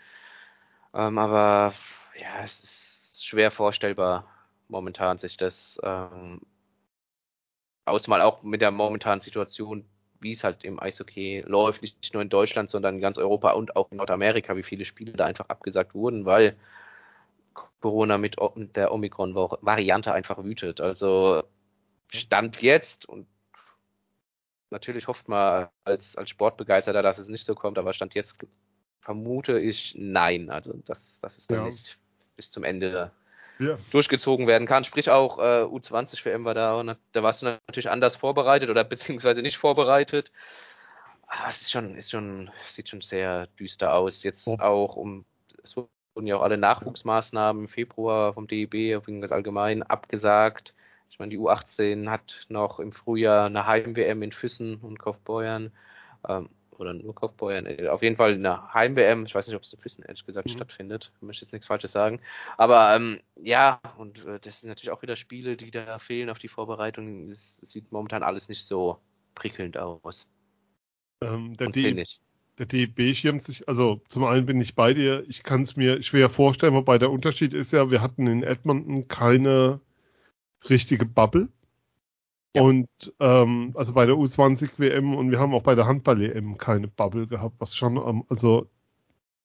[0.93, 1.73] Ähm, aber
[2.19, 4.27] ja, es ist schwer vorstellbar
[4.67, 6.41] momentan, sich das ähm,
[7.85, 9.85] aus mal auch mit der momentanen Situation
[10.19, 13.75] wie es halt im Eishockey läuft, nicht nur in Deutschland, sondern in ganz Europa und
[13.75, 16.55] auch in Nordamerika, wie viele Spiele da einfach abgesagt wurden, weil
[17.81, 18.37] Corona mit
[18.75, 20.81] der Omikron-Variante einfach wütet.
[20.81, 21.43] Also
[22.09, 23.27] Stand jetzt und
[24.69, 28.35] natürlich hofft man als, als Sportbegeisterter, dass es nicht so kommt, aber Stand jetzt
[29.01, 30.49] vermute ich nein.
[30.49, 31.65] Also das, das ist ja.
[31.65, 31.97] nicht
[32.35, 33.11] bis zum Ende
[33.59, 33.77] ja.
[33.91, 34.83] durchgezogen werden kann.
[34.83, 38.83] Sprich auch äh, U20 WM war da und da warst du natürlich anders vorbereitet oder
[38.83, 40.31] beziehungsweise nicht vorbereitet.
[41.27, 44.23] Aber es ist schon, ist schon, sieht schon sehr düster aus.
[44.23, 44.57] Jetzt oh.
[44.59, 45.25] auch um,
[45.63, 48.73] es wurden ja auch alle Nachwuchsmaßnahmen im Februar vom DEB,
[49.05, 50.73] wegen das allgemein, abgesagt.
[51.09, 55.71] Ich meine, die U18 hat noch im Frühjahr eine Heim-WM in Füssen und Kaufbeuern.
[56.27, 57.65] Ähm, oder nur Kaufbeuern.
[57.65, 59.25] Äh, auf jeden Fall eine Heim-WM.
[59.25, 60.53] Ich weiß nicht, ob es in Füssen ehrlich gesagt mhm.
[60.53, 61.11] stattfindet.
[61.15, 62.19] Ich möchte jetzt nichts Falsches sagen.
[62.57, 66.39] Aber ähm, ja, und äh, das sind natürlich auch wieder Spiele, die da fehlen auf
[66.39, 67.31] die Vorbereitung.
[67.31, 68.99] Es sieht momentan alles nicht so
[69.35, 70.27] prickelnd aus.
[71.21, 72.03] Ähm, der, D
[72.57, 76.01] der DEB schirmt sich, also zum einen bin ich bei dir, ich kann es mir
[76.01, 79.79] schwer vorstellen, wobei der Unterschied ist ja, wir hatten in Edmonton keine
[80.69, 81.49] richtige Bubble.
[82.53, 82.87] Und
[83.19, 86.87] ähm, also bei der U20 WM und wir haben auch bei der Handball EM keine
[86.87, 88.67] Bubble gehabt, was schon ähm, also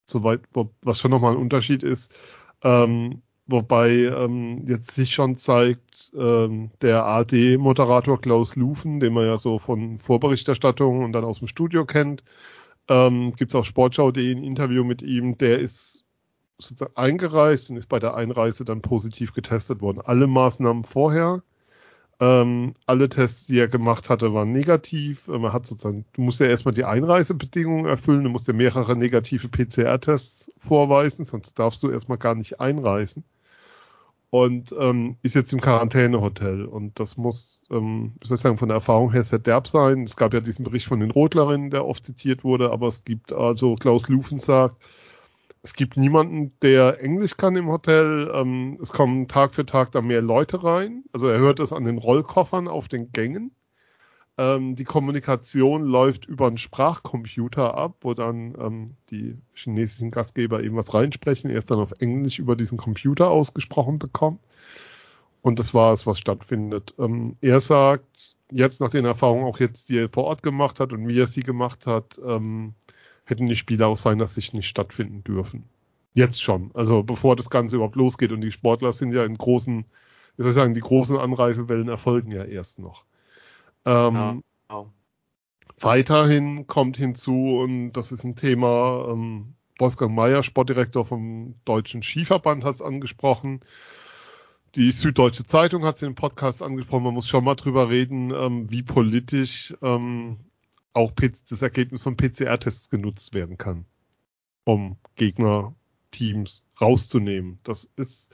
[0.06, 0.42] soweit
[0.82, 2.12] was schon nochmal ein Unterschied ist.
[2.62, 9.38] Ähm, wobei ähm, jetzt sich schon zeigt, ähm, der AD-Moderator Klaus Lufen, den man ja
[9.38, 12.22] so von Vorberichterstattung und dann aus dem Studio kennt,
[12.88, 16.04] ähm, gibt es auf Sportschau.de ein Interview mit ihm, der ist
[16.58, 20.00] sozusagen eingereist und ist bei der Einreise dann positiv getestet worden.
[20.04, 21.42] Alle Maßnahmen vorher
[22.22, 25.26] ähm, alle Tests, die er gemacht hatte, waren negativ.
[25.26, 28.94] Man ähm, hat sozusagen, du musst ja erstmal die Einreisebedingungen erfüllen, du musst ja mehrere
[28.94, 33.24] negative PCR-Tests vorweisen, sonst darfst du erstmal gar nicht einreisen.
[34.30, 36.64] Und ähm, ist jetzt im Quarantänehotel.
[36.64, 40.04] Und das muss, ähm, wie soll ich sagen, von der Erfahrung her sehr derb sein.
[40.04, 43.32] Es gab ja diesen Bericht von den Rotlerinnen, der oft zitiert wurde, aber es gibt
[43.32, 44.76] also, Klaus Lufen sagt,
[45.62, 48.30] es gibt niemanden, der Englisch kann im Hotel.
[48.34, 51.04] Ähm, es kommen Tag für Tag da mehr Leute rein.
[51.12, 53.52] Also er hört es an den Rollkoffern auf den Gängen.
[54.38, 60.76] Ähm, die Kommunikation läuft über einen Sprachcomputer ab, wo dann ähm, die chinesischen Gastgeber eben
[60.76, 64.40] was reinsprechen, erst dann auf Englisch über diesen Computer ausgesprochen bekommen.
[65.42, 66.94] Und das war es, was stattfindet.
[66.98, 70.92] Ähm, er sagt, jetzt nach den Erfahrungen auch jetzt, die er vor Ort gemacht hat
[70.92, 72.74] und wie er sie gemacht hat, ähm,
[73.24, 75.64] hätten die Spiele aus seiner Sicht nicht stattfinden dürfen.
[76.14, 76.70] Jetzt schon.
[76.74, 79.84] Also bevor das Ganze überhaupt losgeht und die Sportler sind ja in großen,
[80.36, 83.04] wie soll ich sagen, die großen Anreisewellen erfolgen ja erst noch.
[83.84, 84.38] Ähm, ja.
[84.68, 84.86] Oh.
[85.80, 92.64] Weiterhin kommt hinzu, und das ist ein Thema, ähm, Wolfgang Mayer, Sportdirektor vom Deutschen Skiverband,
[92.64, 93.60] hat es angesprochen.
[94.74, 97.04] Die Süddeutsche Zeitung hat es in dem Podcast angesprochen.
[97.04, 100.38] Man muss schon mal drüber reden, ähm, wie politisch ähm,
[100.94, 101.12] auch
[101.48, 103.86] das Ergebnis von PCR-Tests genutzt werden kann,
[104.64, 107.58] um Gegnerteams rauszunehmen.
[107.62, 108.30] Das ist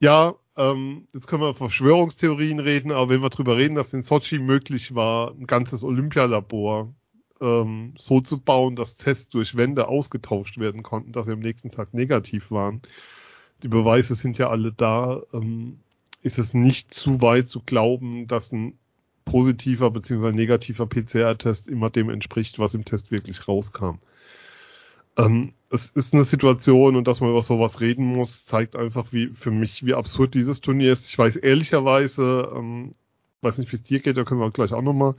[0.00, 4.38] ja, ähm, jetzt können wir Verschwörungstheorien reden, aber wenn wir darüber reden, dass in Sochi
[4.38, 6.94] möglich war, ein ganzes Olympialabor
[7.40, 11.70] ähm, so zu bauen, dass Tests durch Wände ausgetauscht werden konnten, dass sie am nächsten
[11.70, 12.80] Tag negativ waren.
[13.62, 15.22] Die Beweise sind ja alle da.
[15.34, 15.80] Ähm,
[16.22, 18.78] ist es nicht zu weit zu glauben, dass ein
[19.30, 20.32] positiver bzw.
[20.32, 23.98] negativer PCR-Test immer dem entspricht, was im Test wirklich rauskam.
[25.16, 29.28] Ähm, es ist eine Situation und dass man über sowas reden muss, zeigt einfach wie
[29.28, 31.06] für mich, wie absurd dieses Turnier ist.
[31.06, 32.92] Ich weiß ehrlicherweise, ähm,
[33.42, 35.14] weiß nicht, wie es dir geht, da können wir gleich auch nochmal,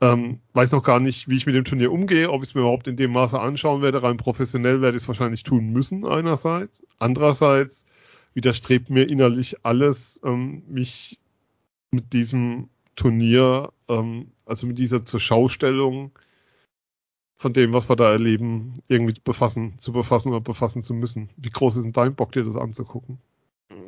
[0.00, 2.62] ähm, weiß noch gar nicht, wie ich mit dem Turnier umgehe, ob ich es mir
[2.62, 4.02] überhaupt in dem Maße anschauen werde.
[4.02, 6.82] Rein professionell werde ich es wahrscheinlich tun müssen, einerseits.
[6.98, 7.84] Andererseits
[8.32, 11.18] widerstrebt mir innerlich alles, ähm, mich
[11.90, 16.12] mit diesem Turnier, ähm, also mit dieser Zurschaustellung
[17.36, 21.30] von dem, was wir da erleben, irgendwie befassen, zu befassen oder befassen zu müssen.
[21.36, 23.18] Wie groß ist denn dein Bock, dir das anzugucken?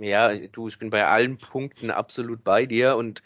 [0.01, 3.23] Ja, du, ich bin bei allen Punkten absolut bei dir und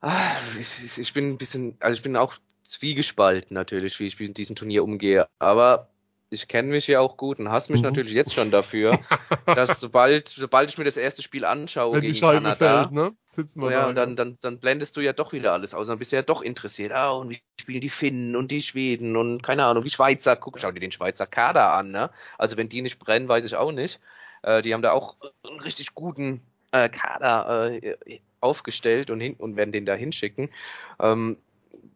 [0.00, 4.36] ah, ich, ich bin ein bisschen, also ich bin auch zwiegespalten natürlich, wie ich mit
[4.36, 5.26] diesem Turnier umgehe.
[5.38, 5.88] Aber
[6.30, 7.88] ich kenne mich ja auch gut und hasse mich mhm.
[7.88, 8.98] natürlich jetzt schon dafür,
[9.46, 13.12] dass sobald, sobald ich mir das erste Spiel anschaue Wenn gegen Kanada, fällt, ne?
[13.42, 13.88] Sitzen wir ja, da.
[13.88, 15.88] Und dann, dann, dann blendest du ja doch wieder alles aus.
[15.88, 16.92] Dann bist du ja doch interessiert.
[16.92, 20.36] Ah, und wie spielen die Finnen und die Schweden und keine Ahnung, die Schweizer.
[20.36, 22.10] Guck, schau dir den Schweizer Kader an, ne?
[22.38, 24.00] Also wenn die nicht brennen, weiß ich auch nicht.
[24.42, 29.56] Äh, die haben da auch einen richtig guten äh, Kader äh, aufgestellt und, hin, und
[29.56, 30.50] werden den da hinschicken.
[30.98, 31.36] Ähm,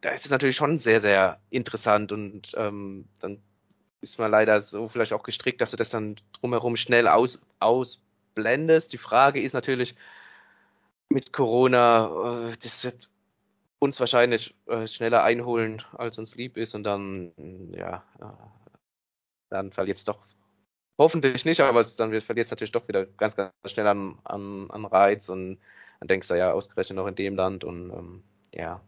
[0.01, 3.39] da ist es natürlich schon sehr, sehr interessant und ähm, dann
[4.01, 8.93] ist man leider so vielleicht auch gestrickt, dass du das dann drumherum schnell aus, ausblendest.
[8.93, 9.95] Die Frage ist natürlich
[11.09, 13.09] mit Corona, äh, das wird
[13.79, 16.75] uns wahrscheinlich äh, schneller einholen, als uns lieb ist.
[16.75, 17.33] Und dann,
[17.73, 18.69] ja, äh,
[19.51, 20.27] dann verliert es doch
[20.99, 24.85] hoffentlich nicht, aber dann verliert es natürlich doch wieder ganz, ganz schnell an, an, an
[24.85, 25.29] Reiz.
[25.29, 25.61] Und
[26.01, 27.65] dann denkst du ja ausgerechnet noch in dem Land.
[27.65, 28.81] Und ähm, ja,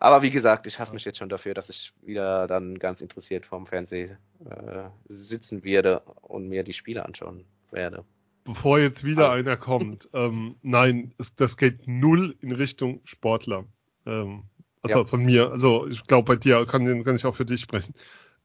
[0.00, 3.46] aber wie gesagt, ich hasse mich jetzt schon dafür, dass ich wieder dann ganz interessiert
[3.46, 8.04] vorm Fernsehen äh, sitzen werde und mir die Spiele anschauen werde.
[8.48, 13.66] Bevor jetzt wieder einer kommt, ähm, nein, es, das geht null in Richtung Sportler.
[14.06, 14.44] Ähm,
[14.80, 15.04] also ja.
[15.04, 17.94] von mir, also ich glaube bei dir kann, kann ich auch für dich sprechen.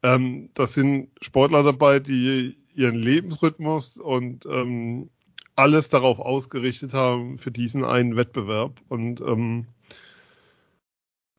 [0.02, 5.08] Ähm, das sind Sportler dabei, die ihren Lebensrhythmus und ähm,
[5.56, 8.82] alles darauf ausgerichtet haben für diesen einen Wettbewerb.
[8.88, 9.68] Und ähm,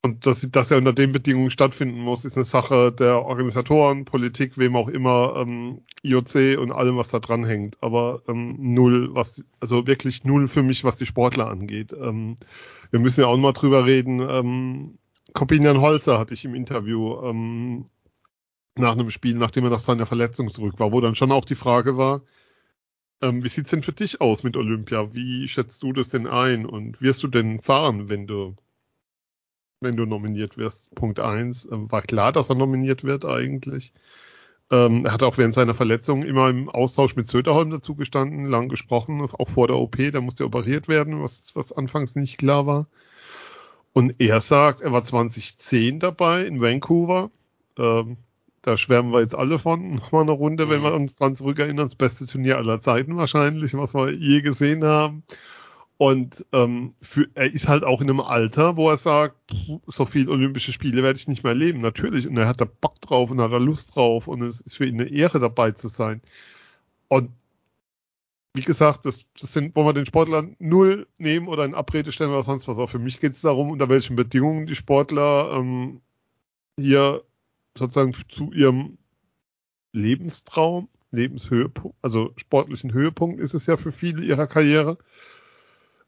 [0.06, 4.56] und dass, dass er unter den Bedingungen stattfinden muss, ist eine Sache der Organisatoren, Politik,
[4.56, 7.76] wem auch immer, ähm, IOC und allem, was da dran hängt.
[7.82, 11.92] Aber ähm, null, was, also wirklich null für mich, was die Sportler angeht.
[11.92, 12.36] Ähm,
[12.92, 14.20] wir müssen ja auch mal drüber reden.
[14.20, 15.00] Ähm,
[15.34, 17.86] Corbinian Holzer hatte ich im Interview ähm,
[18.76, 21.56] nach einem Spiel, nachdem er nach seiner Verletzung zurück war, wo dann schon auch die
[21.56, 22.22] Frage war,
[23.24, 25.16] ähm, wie sieht's denn für dich aus mit Olympia?
[25.16, 26.68] Wie schätzt du das denn ein?
[26.68, 28.56] Und wirst du denn fahren, wenn du
[29.86, 30.94] wenn du nominiert wirst.
[30.96, 33.94] Punkt eins ähm, war klar, dass er nominiert wird eigentlich.
[34.72, 38.68] Ähm, er hat auch während seiner Verletzung immer im Austausch mit Söderholm dazu gestanden, lang
[38.68, 42.88] gesprochen, auch vor der OP, da musste operiert werden, was, was anfangs nicht klar war.
[43.94, 47.32] Und er sagt, er war 2010 dabei in Vancouver.
[47.78, 48.18] Ähm,
[48.62, 49.96] da schwärmen wir jetzt alle von.
[49.96, 50.70] Nochmal eine Runde, mhm.
[50.72, 51.86] wenn wir uns dran zurückerinnern.
[51.86, 55.24] Das beste Turnier aller Zeiten wahrscheinlich, was wir je gesehen haben.
[55.98, 59.56] Und ähm, für, er ist halt auch in einem Alter, wo er sagt,
[59.88, 61.80] so viel Olympische Spiele werde ich nicht mehr erleben.
[61.80, 62.28] Natürlich.
[62.28, 64.28] Und er hat da Bock drauf und hat da Lust drauf.
[64.28, 66.22] Und es ist für ihn eine Ehre, dabei zu sein.
[67.08, 67.32] Und
[68.56, 72.32] wie gesagt, das, das sind, wollen wir den Sportlern null nehmen oder in Abrede stellen
[72.32, 72.78] oder sonst was.
[72.78, 76.02] Auch für mich geht es darum, unter welchen Bedingungen die Sportler ähm,
[76.78, 77.24] hier
[77.78, 78.98] sozusagen zu ihrem
[79.92, 84.98] Lebenstraum, Lebenshöhepunkt, also sportlichen Höhepunkt ist es ja für viele ihrer Karriere,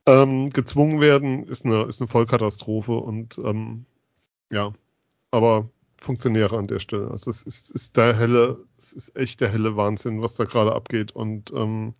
[0.07, 3.85] ähm, gezwungen werden, ist eine, ist eine Vollkatastrophe und ähm,
[4.49, 4.73] ja,
[5.31, 7.11] aber Funktionäre an der Stelle.
[7.11, 10.73] Also es ist, ist der helle, es ist echt der helle Wahnsinn, was da gerade
[10.73, 11.11] abgeht.
[11.11, 11.93] Und ähm,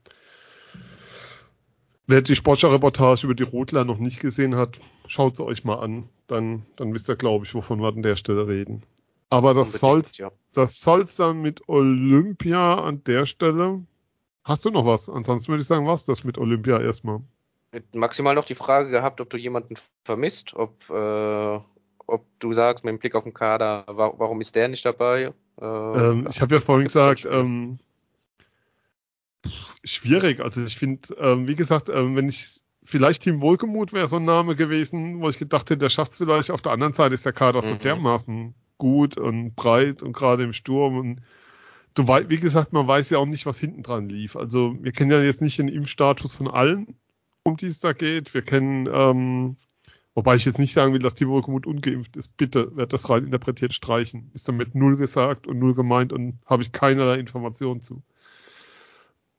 [2.05, 6.07] wer die Sportschau-Reportage über die Rotler noch nicht gesehen hat, schaut sie euch mal an.
[6.27, 8.83] Dann, dann wisst ihr, glaube ich, wovon wir an der Stelle reden.
[9.29, 10.31] Aber das soll's, ja.
[10.53, 13.83] das soll's dann mit Olympia an der Stelle.
[14.45, 15.09] Hast du noch was?
[15.09, 17.21] Ansonsten würde ich sagen, was das mit Olympia erstmal
[17.93, 21.59] maximal noch die Frage gehabt, ob du jemanden vermisst, ob, äh,
[22.07, 25.33] ob du sagst, mit dem Blick auf den Kader, warum ist der nicht dabei?
[25.59, 27.79] Äh, ähm, ich habe ja vorhin gesagt, ähm,
[29.83, 30.39] schwierig.
[30.39, 34.25] Also ich finde, ähm, wie gesagt, ähm, wenn ich vielleicht Team Wohlgemut wäre so ein
[34.25, 36.51] Name gewesen, wo ich gedacht hätte, der schafft es vielleicht.
[36.51, 37.67] Auf der anderen Seite ist der Kader mhm.
[37.67, 41.21] so dermaßen gut und breit und gerade im Sturm und
[41.95, 44.35] du weißt, wie gesagt, man weiß ja auch nicht, was hinten dran lief.
[44.35, 46.95] Also wir kennen ja jetzt nicht den Impfstatus von allen,
[47.47, 48.33] um die es da geht.
[48.33, 49.55] Wir kennen, ähm,
[50.13, 52.35] wobei ich jetzt nicht sagen will, dass Timo Wohlgemuth ungeimpft ist.
[52.37, 54.29] Bitte, wird das rein interpretiert streichen.
[54.33, 58.03] Ist damit null gesagt und null gemeint und habe ich keinerlei Informationen zu.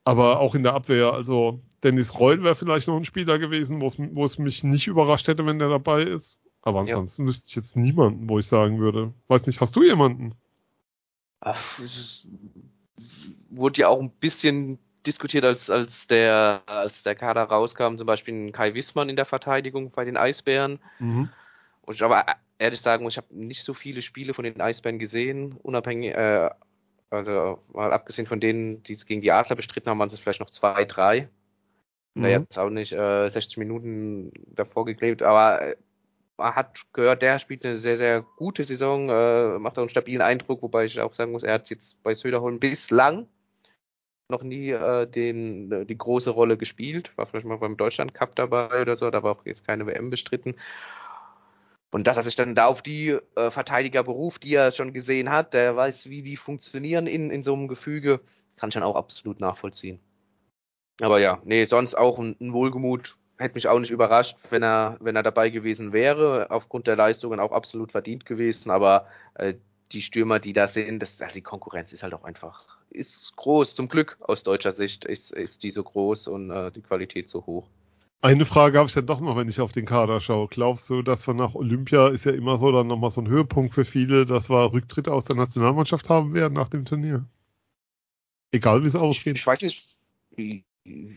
[0.03, 4.25] Aber auch in der Abwehr, also Dennis Reul wäre vielleicht noch ein Spieler gewesen, wo
[4.25, 6.39] es mich nicht überrascht hätte, wenn der dabei ist.
[6.61, 7.27] Aber ansonsten ja.
[7.27, 9.13] wüsste ich jetzt niemanden, wo ich sagen würde.
[9.27, 10.33] Weiß nicht, hast du jemanden?
[11.41, 12.27] Ach, es
[13.49, 18.51] wurde ja auch ein bisschen diskutiert, als, als, der, als der Kader rauskam, zum Beispiel
[18.51, 20.79] Kai Wissmann in der Verteidigung bei den Eisbären.
[20.99, 21.29] Mhm.
[21.81, 22.25] Und ich aber
[22.57, 26.49] ehrlich sagen muss, ich habe nicht so viele Spiele von den Eisbären gesehen, unabhängig, äh,
[27.09, 30.41] also mal abgesehen von denen, die es gegen die Adler bestritten haben, waren es vielleicht
[30.41, 31.29] noch zwei, drei.
[32.13, 32.21] Mhm.
[32.21, 35.75] Da jetzt auch nicht äh, 60 Minuten davor geklebt, aber äh,
[36.37, 40.21] man hat gehört, der spielt eine sehr, sehr gute Saison, äh, macht auch einen stabilen
[40.21, 43.27] Eindruck, wobei ich auch sagen muss, er hat jetzt bei Söderholm bislang
[44.29, 47.11] noch nie äh, den, die große Rolle gespielt.
[47.17, 50.09] War vielleicht mal beim Deutschland Cup dabei oder so, da war auch jetzt keine WM
[50.09, 50.55] bestritten.
[51.91, 55.31] Und dass er sich dann da auf die äh, Verteidiger beruft, die er schon gesehen
[55.31, 58.19] hat, der weiß, wie die funktionieren in, in so einem Gefüge,
[58.57, 59.99] kann ich dann auch absolut nachvollziehen.
[61.01, 63.17] Aber ja, nee, sonst auch ein, ein Wohlgemut.
[63.37, 66.51] Hätte mich auch nicht überrascht, wenn er, wenn er dabei gewesen wäre.
[66.51, 68.69] Aufgrund der Leistungen auch absolut verdient gewesen.
[68.69, 69.55] Aber äh,
[69.93, 73.75] die Stürmer, die da sind, das, also die Konkurrenz ist halt auch einfach, ist groß.
[73.75, 77.45] Zum Glück aus deutscher Sicht ist, ist die so groß und äh, die Qualität so
[77.45, 77.67] hoch.
[78.21, 80.49] Eine Frage habe ich ja doch noch, wenn ich auf den Kader schaue.
[80.49, 83.73] Glaubst du, dass wir nach Olympia ist ja immer so dann nochmal so ein Höhepunkt
[83.73, 87.25] für viele, dass wir Rücktritt aus der Nationalmannschaft haben werden nach dem Turnier?
[88.51, 89.37] Egal wie es ausgeht.
[89.37, 89.87] Ich weiß nicht.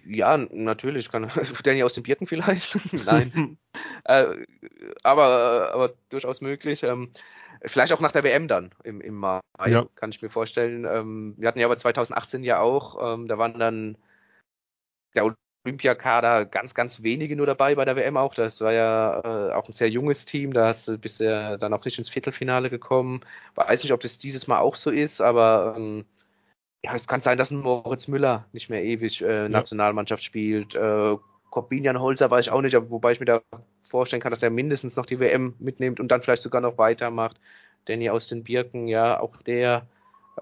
[0.07, 1.11] Ja, natürlich.
[1.11, 1.31] Kann
[1.65, 2.79] Danny aus den Birken vielleicht?
[3.05, 3.59] Nein.
[4.05, 4.27] äh,
[5.03, 6.85] aber, aber durchaus möglich.
[6.85, 7.11] Ähm,
[7.67, 9.87] vielleicht auch nach der WM dann im, im Mai, ja.
[9.95, 10.85] kann ich mir vorstellen.
[10.85, 13.97] Ähm, wir hatten ja aber 2018 ja auch, ähm, da waren dann
[15.15, 18.35] der Olympiakader ganz, ganz wenige nur dabei bei der WM auch.
[18.35, 20.53] Das war ja äh, auch ein sehr junges Team.
[20.53, 23.21] Da hast du bisher dann auch nicht ins Viertelfinale gekommen.
[23.55, 26.05] Weiß nicht, ob das dieses Mal auch so ist, aber ähm,
[26.85, 30.75] ja, es kann sein, dass ein Moritz Müller nicht mehr ewig äh, Nationalmannschaft spielt.
[30.75, 31.17] Äh,
[31.51, 33.43] Corbinian Holzer weiß ich auch nicht, wobei ich mir da
[33.93, 37.39] vorstellen kann, dass er mindestens noch die WM mitnimmt und dann vielleicht sogar noch weitermacht.
[37.85, 39.87] Danny aus den Birken, ja, auch der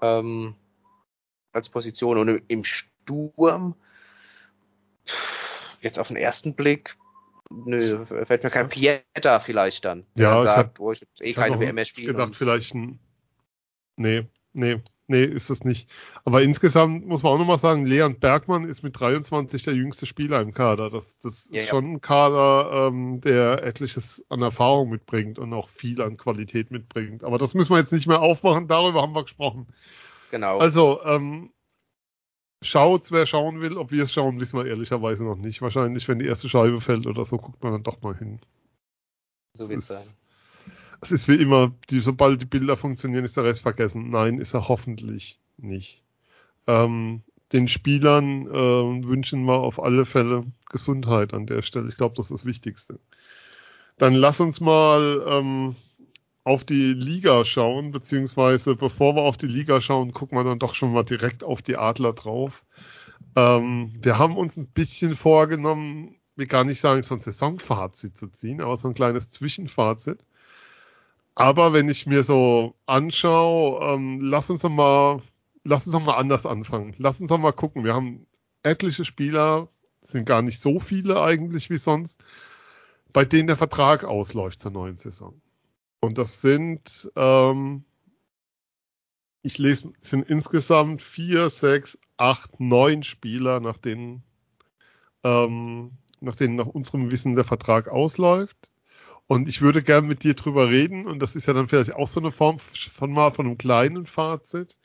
[0.01, 0.55] ähm,
[1.51, 2.17] als Position.
[2.17, 3.75] Und im Sturm,
[5.81, 6.95] jetzt auf den ersten Blick,
[7.49, 10.05] nö, fällt mir kein Pieta vielleicht dann.
[10.15, 12.11] Ja, sagt, wo ich jetzt eh keine WM mehr spiele.
[12.11, 12.99] Ich gedacht, vielleicht ein.
[13.97, 14.79] Nee, nee,
[15.11, 15.87] nee, ist das nicht.
[16.25, 20.41] Aber insgesamt muss man auch nochmal sagen, Leon Bergmann ist mit 23 der jüngste Spieler
[20.41, 20.89] im Kader.
[20.89, 21.69] Das, das ja, ist ja.
[21.69, 27.23] schon ein Kader, ähm, der etliches an Erfahrung mitbringt und auch viel an Qualität mitbringt.
[27.23, 29.67] Aber das müssen wir jetzt nicht mehr aufmachen, darüber haben wir gesprochen.
[30.31, 30.57] Genau.
[30.57, 31.51] Also, ähm,
[32.63, 33.77] schaut's, wer schauen will.
[33.77, 35.61] Ob wir es schauen, wissen wir ehrlicherweise noch nicht.
[35.61, 38.39] Wahrscheinlich, wenn die erste Scheibe fällt oder so, guckt man dann doch mal hin.
[39.53, 40.20] So wird es sein
[41.01, 44.11] es ist wie immer, die, sobald die Bilder funktionieren, ist der Rest vergessen.
[44.11, 46.03] Nein, ist er hoffentlich nicht.
[46.67, 51.89] Ähm, den Spielern äh, wünschen wir auf alle Fälle Gesundheit an der Stelle.
[51.89, 52.99] Ich glaube, das ist das Wichtigste.
[53.97, 55.75] Dann lass uns mal ähm,
[56.43, 60.75] auf die Liga schauen, beziehungsweise bevor wir auf die Liga schauen, gucken wir dann doch
[60.75, 62.63] schon mal direkt auf die Adler drauf.
[63.35, 68.27] Ähm, wir haben uns ein bisschen vorgenommen, wir gar nicht sagen, so ein Saisonfazit zu
[68.27, 70.23] ziehen, aber so ein kleines Zwischenfazit.
[71.35, 75.21] Aber wenn ich mir so anschaue, ähm, lass uns doch mal,
[75.63, 76.93] lass uns doch mal anders anfangen.
[76.97, 77.83] Lass uns doch mal gucken.
[77.83, 78.27] Wir haben
[78.63, 79.69] etliche Spieler,
[80.01, 82.23] sind gar nicht so viele eigentlich wie sonst,
[83.13, 85.41] bei denen der Vertrag ausläuft zur neuen Saison.
[85.99, 87.85] Und das sind, ähm,
[89.43, 94.23] ich lese, sind insgesamt vier, sechs, acht, neun Spieler, nach denen,
[95.23, 98.70] ähm, nach denen nach unserem Wissen der Vertrag ausläuft.
[99.27, 102.07] Und ich würde gerne mit dir drüber reden, und das ist ja dann vielleicht auch
[102.07, 104.77] so eine Form von mal von einem kleinen Fazit,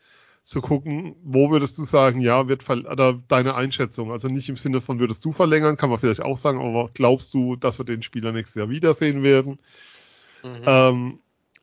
[0.46, 4.80] zu gucken, wo würdest du sagen, ja, wird oder deine Einschätzung, also nicht im Sinne
[4.80, 8.02] von würdest du verlängern, kann man vielleicht auch sagen, aber glaubst du, dass wir den
[8.02, 9.58] Spieler nächstes Jahr wiedersehen werden?
[10.44, 10.62] Mhm.
[10.64, 11.18] Ähm,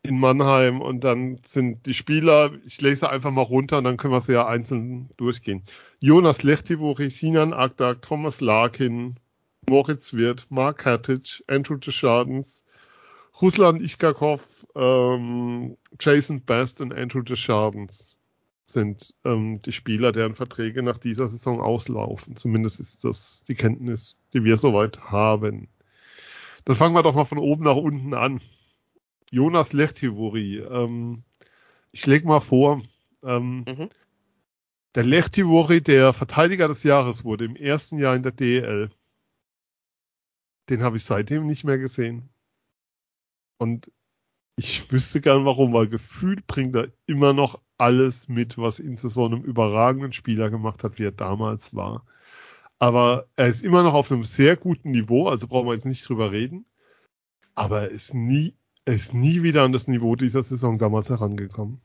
[0.06, 4.14] in Mannheim und dann sind die Spieler, ich lese einfach mal runter und dann können
[4.14, 5.64] wir sie ja einzeln durchgehen.
[6.02, 9.16] Jonas Lechtivori, Sinan Agdag, Thomas Larkin,
[9.70, 12.64] Moritz Wirth, Mark Hertich, Andrew Deschardens,
[13.42, 18.16] Ruslan Iskakov, ähm, Jason Best und Andrew Deschardens
[18.66, 22.36] sind ähm, die Spieler, deren Verträge nach dieser Saison auslaufen.
[22.36, 25.68] Zumindest ist das die Kenntnis, die wir soweit haben.
[26.66, 28.42] Dann fangen wir doch mal von oben nach unten an.
[29.32, 30.60] Jonas Lechtivori.
[30.60, 31.24] Ähm,
[31.92, 32.82] ich lege mal vor,
[33.24, 33.90] ähm, mhm.
[34.96, 38.90] der Lechtivori, der Verteidiger des Jahres wurde im ersten Jahr in der DEL.
[40.70, 42.30] Den habe ich seitdem nicht mehr gesehen.
[43.58, 43.92] Und
[44.56, 49.10] ich wüsste gern warum, weil gefühlt bringt er immer noch alles mit, was ihn zu
[49.10, 52.06] so einem überragenden Spieler gemacht hat, wie er damals war.
[52.80, 56.08] Aber er ist immer noch auf einem sehr guten Niveau, also brauchen wir jetzt nicht
[56.08, 56.66] drüber reden.
[57.56, 61.82] Aber er ist nie, er ist nie wieder an das Niveau dieser Saison damals herangekommen.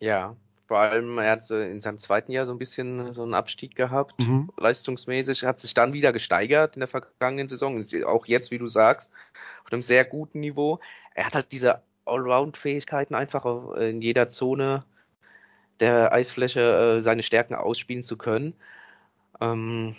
[0.00, 0.36] Ja,
[0.66, 4.18] vor allem, er hat in seinem zweiten Jahr so ein bisschen so einen Abstieg gehabt,
[4.18, 4.50] mhm.
[4.56, 9.10] leistungsmäßig, hat sich dann wieder gesteigert in der vergangenen Saison, auch jetzt, wie du sagst,
[9.64, 10.80] auf einem sehr guten Niveau.
[11.14, 14.84] Er hat halt diese Allround-Fähigkeiten einfach in jeder Zone
[15.80, 18.54] der Eisfläche äh, seine Stärken ausspielen zu können.
[19.40, 19.96] Ähm,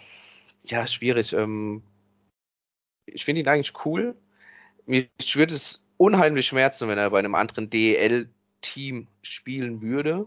[0.63, 1.33] ja, schwierig.
[1.33, 1.83] Ähm,
[3.05, 4.15] ich finde ihn eigentlich cool.
[4.85, 10.25] Mir würde es unheimlich schmerzen, wenn er bei einem anderen DEL-Team spielen würde.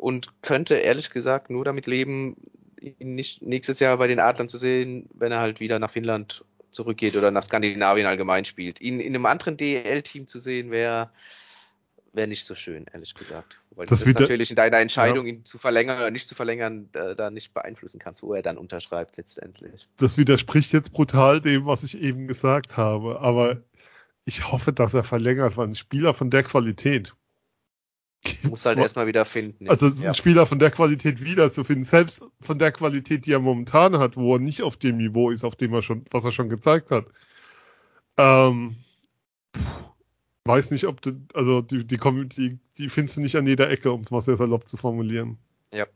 [0.00, 2.36] Und könnte ehrlich gesagt nur damit leben,
[2.80, 6.44] ihn nicht nächstes Jahr bei den Adlern zu sehen, wenn er halt wieder nach Finnland
[6.70, 8.80] zurückgeht oder nach Skandinavien allgemein spielt.
[8.80, 11.10] Ihn in einem anderen DEL-Team zu sehen, wäre
[12.12, 13.60] wäre nicht so schön, ehrlich gesagt.
[13.70, 15.34] Weil das du das natürlich in deiner Entscheidung, ja.
[15.34, 18.58] ihn zu verlängern oder nicht zu verlängern, da, da, nicht beeinflussen kannst, wo er dann
[18.58, 19.86] unterschreibt letztendlich.
[19.98, 23.62] Das widerspricht jetzt brutal dem, was ich eben gesagt habe, aber
[24.24, 27.14] ich hoffe, dass er verlängert, weil ein Spieler von der Qualität
[28.42, 29.68] muss halt erstmal wieder finden.
[29.68, 30.10] Also ja.
[30.10, 34.34] ein Spieler von der Qualität wiederzufinden, selbst von der Qualität, die er momentan hat, wo
[34.34, 37.06] er nicht auf dem Niveau ist, auf dem er schon, was er schon gezeigt hat.
[38.16, 38.76] Ähm,
[40.44, 43.92] weiß nicht, ob du, also die, die, die, die findest du nicht an jeder Ecke,
[43.92, 45.38] um es mal sehr salopp zu formulieren.
[45.72, 45.86] Ja.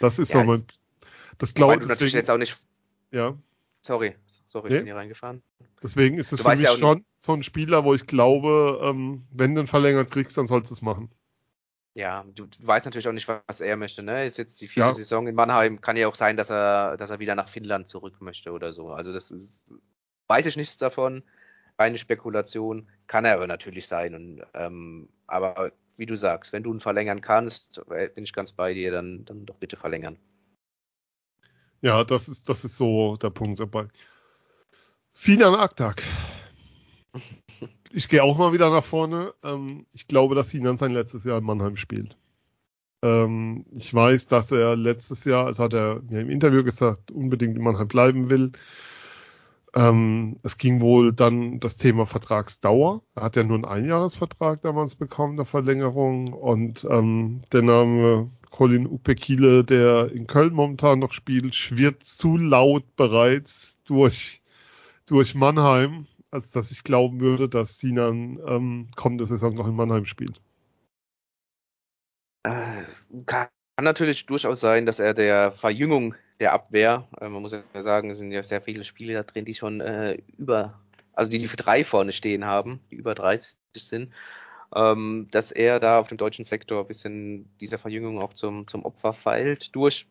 [0.00, 0.64] Das ist ja, so mein,
[1.38, 1.88] das glaube ich.
[1.88, 2.58] natürlich jetzt auch nicht.
[3.10, 3.36] Ja.
[3.82, 4.14] Sorry,
[4.48, 4.74] sorry, nee.
[4.76, 5.42] ich bin hier reingefahren.
[5.82, 7.08] Deswegen ist es für mich ja schon nicht.
[7.20, 10.74] so ein Spieler, wo ich glaube, ähm, wenn du ihn verlängert kriegst, dann sollst du
[10.74, 11.10] es machen.
[11.94, 14.02] Ja, du, weißt natürlich auch nicht, was er möchte.
[14.02, 14.26] Ne?
[14.26, 14.94] Ist jetzt die vierte ja.
[14.94, 15.80] Saison in Mannheim.
[15.80, 18.90] Kann ja auch sein, dass er, dass er wieder nach Finnland zurück möchte oder so.
[18.90, 19.72] Also das ist,
[20.26, 21.22] weiß ich nichts davon.
[21.78, 24.14] Reine Spekulation kann er aber natürlich sein.
[24.14, 28.50] Und, ähm, aber wie du sagst, wenn du ihn verlängern kannst, äh, bin ich ganz
[28.50, 30.18] bei dir, dann, dann doch bitte verlängern.
[31.80, 33.86] Ja, das ist, das ist so der Punkt dabei.
[35.12, 36.02] Sinan Aktak.
[37.94, 39.32] ich gehe auch mal wieder nach vorne.
[39.42, 42.16] Ähm, ich glaube, dass Sinan sein letztes Jahr in Mannheim spielt.
[43.02, 47.56] Ähm, ich weiß, dass er letztes Jahr, also hat er mir im Interview gesagt, unbedingt
[47.56, 48.52] in Mannheim bleiben will.
[49.76, 53.02] Ähm, es ging wohl dann das Thema Vertragsdauer.
[53.14, 56.32] Er hat ja nur einen Einjahresvertrag damals bekommen, der Verlängerung.
[56.32, 62.96] Und ähm, der Name Colin Upekile, der in Köln momentan noch spielt, schwirrt zu laut
[62.96, 64.42] bereits durch,
[65.06, 70.04] durch Mannheim als dass ich glauben würde, dass Sinan ähm, kommende Saison noch in Mannheim
[70.04, 70.40] spielt.
[72.42, 72.82] Äh,
[73.24, 73.48] kann
[73.80, 78.18] natürlich durchaus sein, dass er der Verjüngung der Abwehr, äh, man muss ja sagen, es
[78.18, 80.80] sind ja sehr viele Spiele da drin, die schon äh, über,
[81.12, 84.12] also die, die für drei vorne stehen haben, die über 30 sind,
[84.74, 88.84] ähm, dass er da auf dem deutschen Sektor ein bisschen dieser Verjüngung auch zum, zum
[88.84, 90.08] Opfer feilt, durch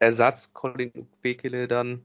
[0.00, 2.02] Ersatz Colin Bekele dann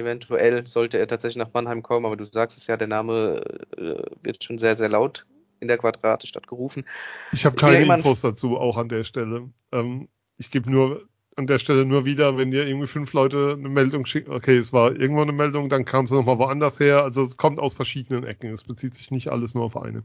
[0.00, 3.42] Eventuell sollte er tatsächlich nach Mannheim kommen, aber du sagst es ja, der Name
[3.76, 5.26] äh, wird schon sehr, sehr laut
[5.60, 6.84] in der Quadrate gerufen.
[7.32, 9.50] Ich habe keine ich Infos dazu, auch an der Stelle.
[9.72, 13.68] Ähm, ich gebe nur an der Stelle nur wieder, wenn dir irgendwie fünf Leute eine
[13.68, 17.02] Meldung schicken, okay, es war irgendwo eine Meldung, dann kam es nochmal woanders her.
[17.02, 18.52] Also es kommt aus verschiedenen Ecken.
[18.52, 20.02] Es bezieht sich nicht alles nur auf eine.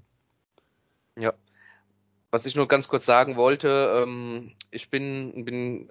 [1.17, 1.33] Ja.
[2.31, 5.89] Was ich nur ganz kurz sagen wollte, ähm, ich bin, bin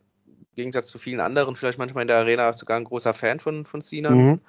[0.54, 3.80] Gegensatz zu vielen anderen vielleicht manchmal in der Arena sogar ein großer Fan von, von
[3.80, 4.14] Sinan.
[4.14, 4.40] Mhm.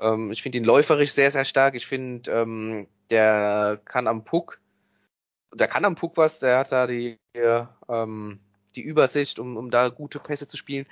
[0.00, 1.74] Ähm, ich finde ihn läuferisch sehr, sehr stark.
[1.74, 4.58] Ich finde, ähm, der kann am Puck,
[5.54, 7.18] der kann am Puck was, der hat da die,
[7.88, 8.38] ähm,
[8.76, 10.86] die Übersicht, um, um da gute Pässe zu spielen.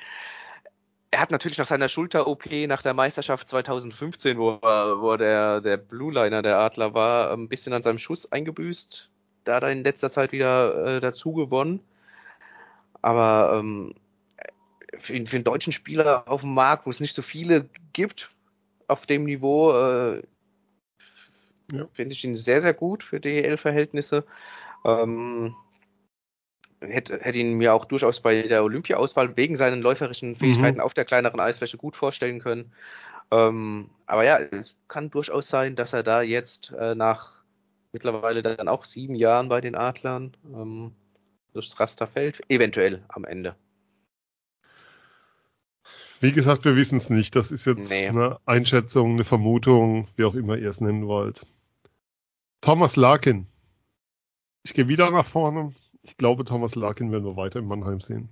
[1.11, 6.13] Er hat natürlich nach seiner Schulter-OP, nach der Meisterschaft 2015, wo, wo der, der Blue
[6.13, 9.09] Liner der Adler war, ein bisschen an seinem Schuss eingebüßt.
[9.45, 11.81] Da hat er in letzter Zeit wieder äh, dazu gewonnen.
[13.03, 13.95] Aber ähm,
[15.01, 18.31] für, für einen deutschen Spieler auf dem Markt, wo es nicht so viele gibt
[18.89, 20.23] auf dem Niveau, äh,
[21.73, 21.89] ja.
[21.93, 24.25] finde ich ihn sehr, sehr gut für DEL-Verhältnisse.
[24.85, 25.55] Ähm,
[26.81, 30.85] hätte, hätte ihn mir auch durchaus bei der Olympia-Auswahl wegen seinen läuferischen Fähigkeiten mhm.
[30.85, 32.73] auf der kleineren Eisfläche gut vorstellen können.
[33.31, 37.43] Ähm, aber ja, es kann durchaus sein, dass er da jetzt äh, nach
[37.93, 40.93] mittlerweile dann auch sieben Jahren bei den Adlern ähm,
[41.55, 43.57] durchs Raster fällt, eventuell am Ende.
[46.21, 47.37] Wie gesagt, wir wissen es nicht.
[47.37, 48.09] Das ist jetzt nee.
[48.09, 51.45] eine Einschätzung, eine Vermutung, wie auch immer ihr es nennen wollt.
[52.61, 53.47] Thomas Larkin.
[54.63, 55.73] Ich gehe wieder nach vorne.
[56.03, 58.31] Ich glaube, Thomas Larkin werden wir weiter in Mannheim sehen.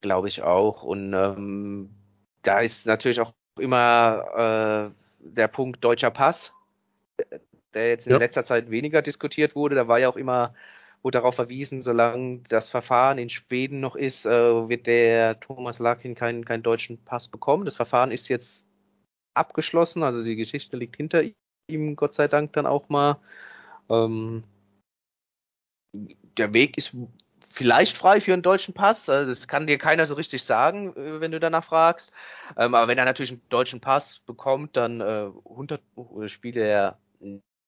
[0.00, 0.82] Glaube ich auch.
[0.82, 1.90] Und ähm,
[2.42, 6.52] da ist natürlich auch immer äh, der Punkt deutscher Pass,
[7.72, 8.18] der jetzt in ja.
[8.18, 9.74] letzter Zeit weniger diskutiert wurde.
[9.74, 10.54] Da war ja auch immer
[11.04, 16.14] wurde darauf verwiesen, solange das Verfahren in Schweden noch ist, äh, wird der Thomas Larkin
[16.14, 17.66] keinen, keinen deutschen Pass bekommen.
[17.66, 18.64] Das Verfahren ist jetzt
[19.34, 21.22] abgeschlossen, also die Geschichte liegt hinter
[21.68, 23.18] ihm, Gott sei Dank dann auch mal.
[23.90, 24.44] Ähm,
[25.92, 26.96] der Weg ist
[27.50, 29.08] vielleicht frei für einen deutschen Pass.
[29.08, 32.12] Also das kann dir keiner so richtig sagen, äh, wenn du danach fragst.
[32.56, 35.82] Ähm, aber wenn er natürlich einen deutschen Pass bekommt, dann äh, 100
[36.28, 36.98] Spiele er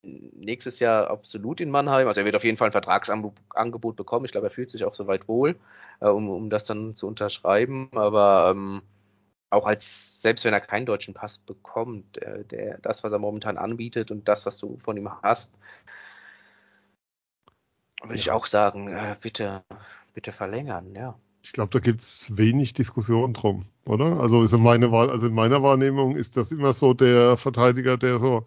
[0.03, 2.09] nächstes Jahr absolut in Mannheim.
[2.09, 4.24] Also er wird auf jeden Fall ein Vertragsangebot bekommen.
[4.24, 5.57] Ich glaube, er fühlt sich auch soweit wohl,
[6.01, 7.88] äh, um, um das dann zu unterschreiben.
[7.92, 8.82] Aber ähm,
[9.51, 13.59] auch als, selbst wenn er keinen deutschen Pass bekommt, der, der, das, was er momentan
[13.59, 15.51] anbietet und das, was du von ihm hast,
[18.03, 19.62] würde ich auch sagen, äh, bitte,
[20.14, 21.18] bitte verlängern, ja.
[21.42, 24.20] ich glaube, da gibt's wenig Diskussion drum, oder?
[24.20, 27.97] Also ist in meine Wahl, also in meiner Wahrnehmung ist das immer so der Verteidiger,
[27.97, 28.44] der so,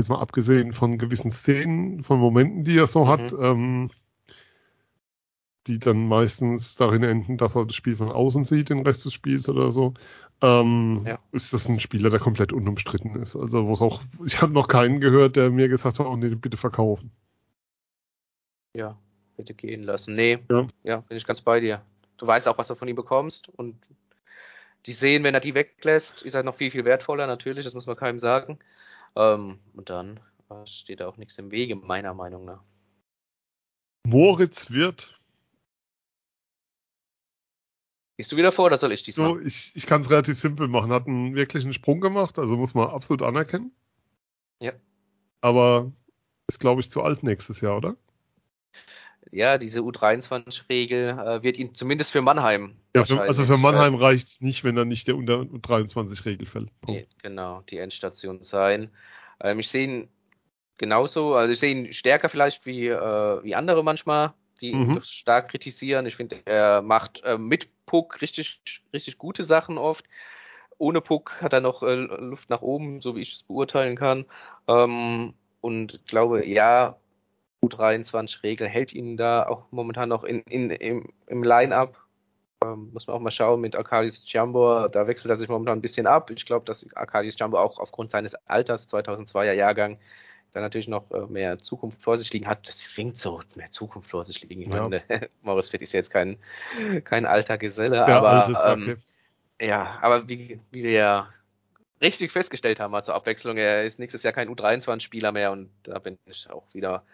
[0.00, 3.08] jetzt mal abgesehen von gewissen Szenen, von Momenten, die er so mhm.
[3.08, 3.90] hat, ähm,
[5.66, 9.12] die dann meistens darin enden, dass er das Spiel von außen sieht, den Rest des
[9.12, 9.94] Spiels oder so,
[10.42, 11.18] ähm, ja.
[11.32, 13.36] ist das ein Spieler, der komplett unumstritten ist.
[13.36, 16.34] Also wo es auch, ich habe noch keinen gehört, der mir gesagt hat, oh nee,
[16.34, 17.12] bitte verkaufen.
[18.74, 18.98] Ja,
[19.36, 20.14] bitte gehen lassen.
[20.14, 21.82] Nee, ja, ja bin ich ganz bei dir
[22.20, 23.76] du weißt auch, was du von ihm bekommst und
[24.86, 27.86] die sehen, wenn er die weglässt, ist er noch viel, viel wertvoller, natürlich, das muss
[27.86, 28.58] man keinem sagen.
[29.16, 32.62] Ähm, und dann äh, steht da auch nichts im Wege, meiner Meinung nach.
[34.06, 35.20] Moritz wird.
[38.16, 39.34] Gehst du wieder vor oder soll ich diesmal?
[39.34, 40.92] So, ich ich kann es relativ simpel machen.
[40.92, 43.72] Hat einen wirklichen Sprung gemacht, also muss man absolut anerkennen.
[44.60, 44.72] Ja.
[45.40, 45.90] Aber
[46.48, 47.96] ist, glaube ich, zu alt nächstes Jahr, oder?
[49.30, 52.76] Ja, diese U23-Regel äh, wird ihn zumindest für Mannheim.
[52.94, 56.46] Ja, für, also für Mannheim äh, reicht es nicht, wenn er nicht der unter U23-Regel
[56.46, 56.70] fällt.
[56.88, 58.90] Die, genau, die Endstation sein.
[59.40, 60.08] Ähm, ich sehe ihn
[60.78, 64.96] genauso, also ich sehe ihn stärker vielleicht wie, äh, wie andere manchmal, die mhm.
[64.96, 66.06] ihn stark kritisieren.
[66.06, 68.60] Ich finde, er macht äh, mit Puck richtig,
[68.92, 70.04] richtig gute Sachen oft.
[70.78, 74.24] Ohne Puck hat er noch äh, Luft nach oben, so wie ich es beurteilen kann.
[74.66, 76.96] Ähm, und glaube, ja,
[77.62, 81.96] U23-Regel hält ihn da auch momentan noch in, in, im, im Line-Up.
[82.64, 84.88] Ähm, muss man auch mal schauen mit Arkadius Jumbo.
[84.88, 86.30] Da wechselt er sich momentan ein bisschen ab.
[86.30, 89.98] Ich glaube, dass Arkadius Jumbo auch aufgrund seines Alters, 2002er Jahrgang,
[90.52, 92.66] da natürlich noch äh, mehr Zukunft vor sich liegen hat.
[92.66, 94.62] Das klingt so, mehr Zukunft vor sich liegen.
[94.62, 94.82] Ich ja.
[94.82, 95.02] meine,
[95.42, 96.38] Moritz Fett ist jetzt kein,
[97.04, 98.98] kein alter Geselle, ja, aber ähm,
[99.60, 101.28] ja, aber wie, wie wir ja
[102.00, 105.98] richtig festgestellt haben, mal zur Abwechslung, er ist nächstes Jahr kein U23-Spieler mehr und da
[105.98, 107.04] bin ich auch wieder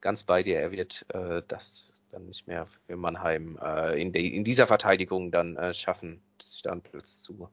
[0.00, 0.60] ganz bei dir.
[0.60, 5.30] Er wird äh, das dann nicht mehr für Mannheim äh, in, de, in, dieser Verteidigung
[5.30, 7.48] dann äh, schaffen, sich da einen Platz zu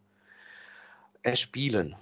[1.21, 1.95] erspielen.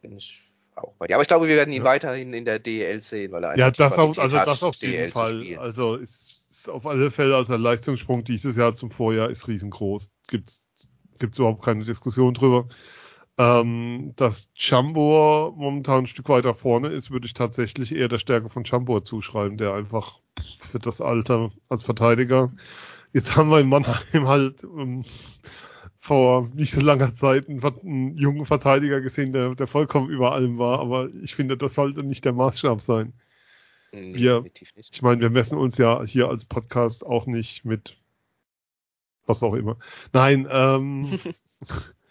[0.00, 0.40] Bin ich
[0.74, 1.14] auch bei dir.
[1.14, 1.88] Aber ich glaube, wir werden ihn ja.
[1.88, 5.56] weiterhin in der DL sehen, weil er Ja, das auf, also das auf jeden Fall.
[5.58, 10.10] Also ist, ist auf alle Fälle, also der Leistungssprung dieses Jahr zum Vorjahr ist riesengroß.
[10.28, 12.68] Gibt es überhaupt keine Diskussion drüber.
[13.42, 18.48] Ähm, dass Chambor momentan ein Stück weiter vorne ist, würde ich tatsächlich eher der Stärke
[18.48, 20.20] von Chambor zuschreiben, der einfach
[20.70, 22.52] für das Alter als Verteidiger.
[23.12, 25.04] Jetzt haben wir in Mannheim halt um,
[25.98, 30.58] vor nicht so langer Zeit einen, einen, jungen Verteidiger gesehen, der, der vollkommen über allem
[30.58, 33.12] war, aber ich finde, das sollte nicht der Maßstab sein.
[33.90, 34.44] Nee, wir,
[34.76, 37.96] ich meine, wir messen uns ja hier als Podcast auch nicht mit
[39.26, 39.78] was auch immer.
[40.12, 41.18] Nein, ähm,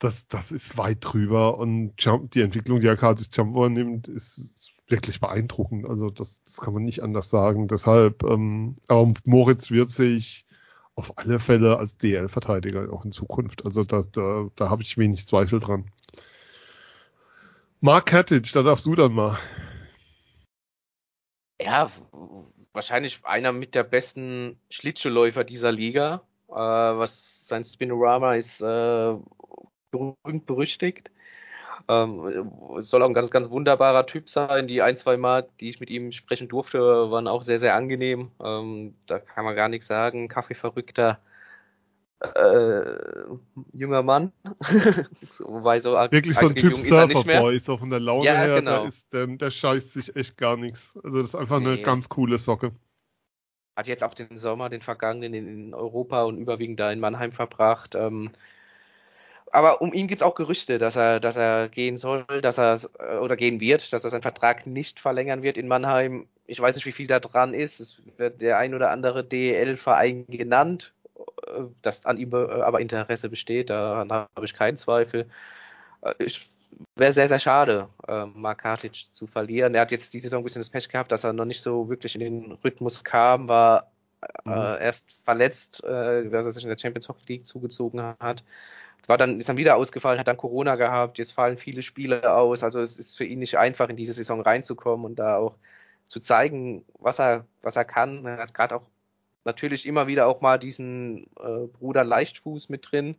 [0.00, 5.20] das, das ist weit drüber und Jump, die Entwicklung, die Arcadis Jump nimmt, ist wirklich
[5.20, 5.86] beeindruckend.
[5.86, 7.68] Also das, das kann man nicht anders sagen.
[7.68, 10.46] Deshalb, ähm, aber Moritz wird sich
[10.94, 13.64] auf alle Fälle als DL-Verteidiger auch in Zukunft.
[13.64, 15.90] Also da, da, da habe ich wenig Zweifel dran.
[17.80, 19.38] Mark Katic, da darfst du dann mal.
[21.60, 21.90] Ja,
[22.72, 26.22] wahrscheinlich einer mit der besten Schlittschuhläufer dieser Liga.
[26.48, 29.14] Äh, was sein Spinorama ist äh,
[29.90, 31.10] berühmt berüchtigt.
[31.88, 34.68] Ähm, soll auch ein ganz, ganz wunderbarer Typ sein.
[34.68, 38.30] Die ein, zwei Mal, die ich mit ihm sprechen durfte, waren auch sehr, sehr angenehm.
[38.42, 40.28] Ähm, da kann man gar nichts sagen.
[40.28, 41.18] Kaffeeverrückter
[42.20, 43.34] äh,
[43.72, 44.32] junger Mann.
[45.38, 48.80] Wobei so Wirklich so ein Typ Surferboy, so von der Laune ja, her, genau.
[48.80, 50.98] der, ist, der, der scheißt sich echt gar nichts.
[51.02, 51.68] Also das ist einfach nee.
[51.68, 52.72] eine ganz coole Socke.
[53.76, 57.94] Hat jetzt auch den Sommer, den vergangenen in Europa und überwiegend da in Mannheim verbracht.
[57.94, 58.30] Ähm,
[59.52, 62.80] aber um ihn gibt es auch Gerüchte, dass er, dass er gehen soll, dass er
[62.98, 66.26] äh, oder gehen wird, dass er seinen Vertrag nicht verlängern wird in Mannheim.
[66.46, 67.80] Ich weiß nicht, wie viel da dran ist.
[67.80, 70.92] Es wird der ein oder andere DEL-Verein genannt,
[71.46, 73.70] äh, dass an ihm äh, aber Interesse besteht.
[73.70, 75.28] Daran habe ich keinen Zweifel.
[76.18, 76.48] Ich
[76.96, 77.88] wäre sehr, sehr schade,
[78.34, 79.74] Mark Kartic zu verlieren.
[79.74, 81.90] Er hat jetzt die Saison ein bisschen das Pech gehabt, dass er noch nicht so
[81.90, 83.90] wirklich in den Rhythmus kam, war
[84.44, 84.52] mhm.
[84.52, 88.42] erst verletzt, äh, dass er sich in der Champions Hockey League zugezogen hat
[89.06, 92.62] war dann, ist dann wieder ausgefallen, hat dann Corona gehabt, jetzt fallen viele Spiele aus,
[92.62, 95.56] also es ist für ihn nicht einfach, in diese Saison reinzukommen und da auch
[96.08, 98.24] zu zeigen, was er, was er kann.
[98.26, 98.82] Er hat gerade auch
[99.44, 103.16] natürlich immer wieder auch mal diesen äh, Bruder Leichtfuß mit drin,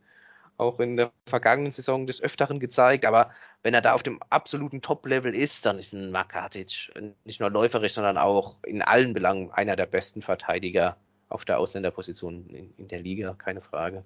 [0.57, 3.31] auch in der vergangenen Saison des Öfteren gezeigt, aber
[3.63, 6.91] wenn er da auf dem absoluten Top-Level ist, dann ist ein Makatic
[7.25, 10.97] nicht nur läuferisch, sondern auch in allen Belangen einer der besten Verteidiger
[11.29, 14.03] auf der Ausländerposition in, in der Liga, keine Frage.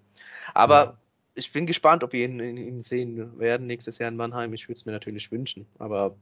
[0.54, 0.98] Aber ja
[1.36, 4.54] ich bin gespannt, ob wir ihn, ihn, sehen werden nächstes Jahr in Mannheim.
[4.54, 5.68] Ich würde es mir natürlich wünschen.
[5.78, 6.16] Aber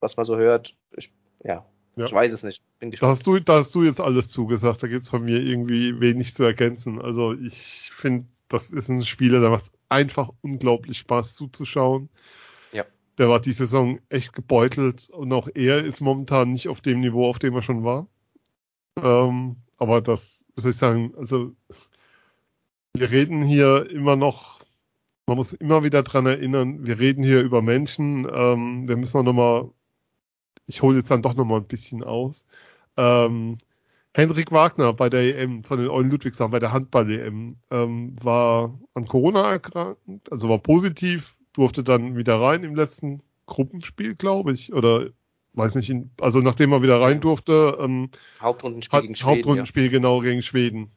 [0.00, 2.06] was man so hört, ich, ja, Ja.
[2.06, 2.62] Ich weiß es nicht.
[2.80, 4.82] da, hast du, da hast du jetzt alles zugesagt.
[4.82, 7.00] Da gibt es von mir irgendwie wenig zu ergänzen.
[7.00, 12.08] Also ich finde, das ist ein Spieler, der macht einfach unglaublich Spaß zuzuschauen.
[12.72, 12.84] Ja.
[13.18, 17.28] Der war die Saison echt gebeutelt und auch er ist momentan nicht auf dem Niveau,
[17.28, 18.08] auf dem er schon war.
[19.00, 21.52] Ähm, aber das, was soll ich sagen, also
[22.96, 24.60] wir reden hier immer noch,
[25.26, 29.24] man muss immer wieder dran erinnern, wir reden hier über Menschen, ähm, wir müssen auch
[29.24, 29.70] nochmal,
[30.66, 32.46] ich hole jetzt dann doch nochmal ein bisschen aus.
[32.96, 33.58] Ähm,
[34.14, 39.06] Henrik Wagner bei der EM von den Eulen Ludwigshafen, bei der Handball-EM, ähm, war an
[39.06, 45.08] Corona erkrankt, also war positiv, durfte dann wieder rein im letzten Gruppenspiel, glaube ich, oder
[45.54, 49.36] weiß nicht, also nachdem er wieder rein durfte, ähm, Hauptrundenspiel gegen Schweden.
[49.36, 49.90] Hauptrundenspiel, ja.
[49.90, 50.92] genau, gegen Schweden.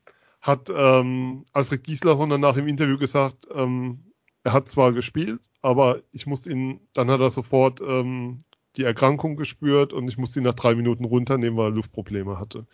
[0.48, 4.14] Hat ähm, Alfred Giesler danach im Interview gesagt, ähm,
[4.46, 8.40] er hat zwar gespielt, aber ich musste ihn, dann hat er sofort ähm,
[8.78, 12.66] die Erkrankung gespürt und ich musste ihn nach drei Minuten runternehmen, weil er Luftprobleme hatte.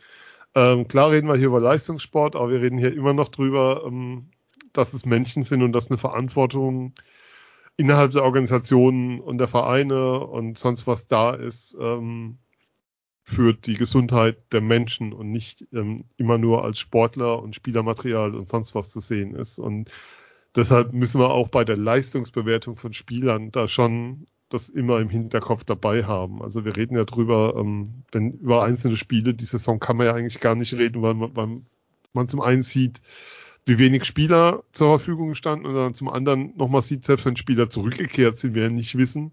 [0.54, 4.30] Ähm, klar reden wir hier über Leistungssport, aber wir reden hier immer noch drüber, ähm,
[4.72, 6.94] dass es Menschen sind und dass eine Verantwortung
[7.76, 12.38] innerhalb der Organisationen und der Vereine und sonst was da ist ähm,
[13.24, 18.50] für die Gesundheit der Menschen und nicht ähm, immer nur als Sportler und Spielermaterial und
[18.50, 19.60] sonst was zu sehen ist.
[19.60, 19.90] Und
[20.56, 25.64] deshalb müssen wir auch bei der Leistungsbewertung von Spielern da schon das immer im Hinterkopf
[25.64, 26.44] dabei haben.
[26.44, 30.14] Also wir reden ja drüber, ähm, wenn über einzelne Spiele, die Saison kann man ja
[30.14, 31.62] eigentlich gar nicht reden, weil man, weil
[32.12, 33.02] man zum einen sieht,
[33.66, 37.70] wie wenig Spieler zur Verfügung standen und dann zum anderen nochmal sieht, selbst wenn Spieler
[37.70, 39.32] zurückgekehrt sind, wir ja nicht wissen,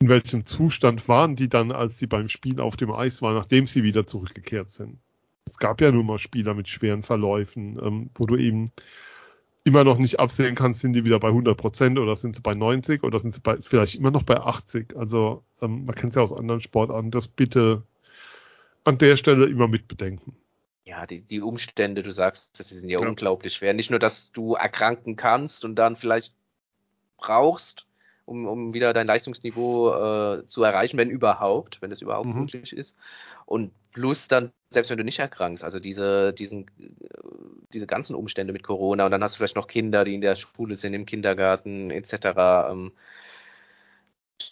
[0.00, 3.66] in welchem Zustand waren die dann, als sie beim Spiel auf dem Eis waren, nachdem
[3.66, 4.98] sie wieder zurückgekehrt sind.
[5.46, 8.70] Es gab ja nun mal Spieler mit schweren Verläufen, ähm, wo du eben
[9.64, 12.54] immer noch nicht absehen kannst, sind die wieder bei 100 Prozent oder sind sie bei
[12.54, 14.96] 90 oder sind sie bei, vielleicht immer noch bei 80.
[14.96, 17.82] Also ähm, man kennt es ja aus anderen Sportarten, das bitte
[18.84, 20.36] an der Stelle immer mitbedenken.
[20.84, 23.72] Ja, die, die Umstände, du sagst, das sind ja, ja unglaublich schwer.
[23.72, 26.34] Nicht nur, dass du erkranken kannst und dann vielleicht
[27.16, 27.86] brauchst,
[28.24, 32.40] um, um wieder dein Leistungsniveau äh, zu erreichen, wenn überhaupt, wenn es überhaupt mhm.
[32.40, 32.96] möglich ist.
[33.46, 36.70] Und plus dann, selbst wenn du nicht erkrankst, also diese, diesen,
[37.72, 40.36] diese ganzen Umstände mit Corona und dann hast du vielleicht noch Kinder, die in der
[40.36, 42.12] Schule sind, im Kindergarten etc.
[42.70, 42.92] Ähm,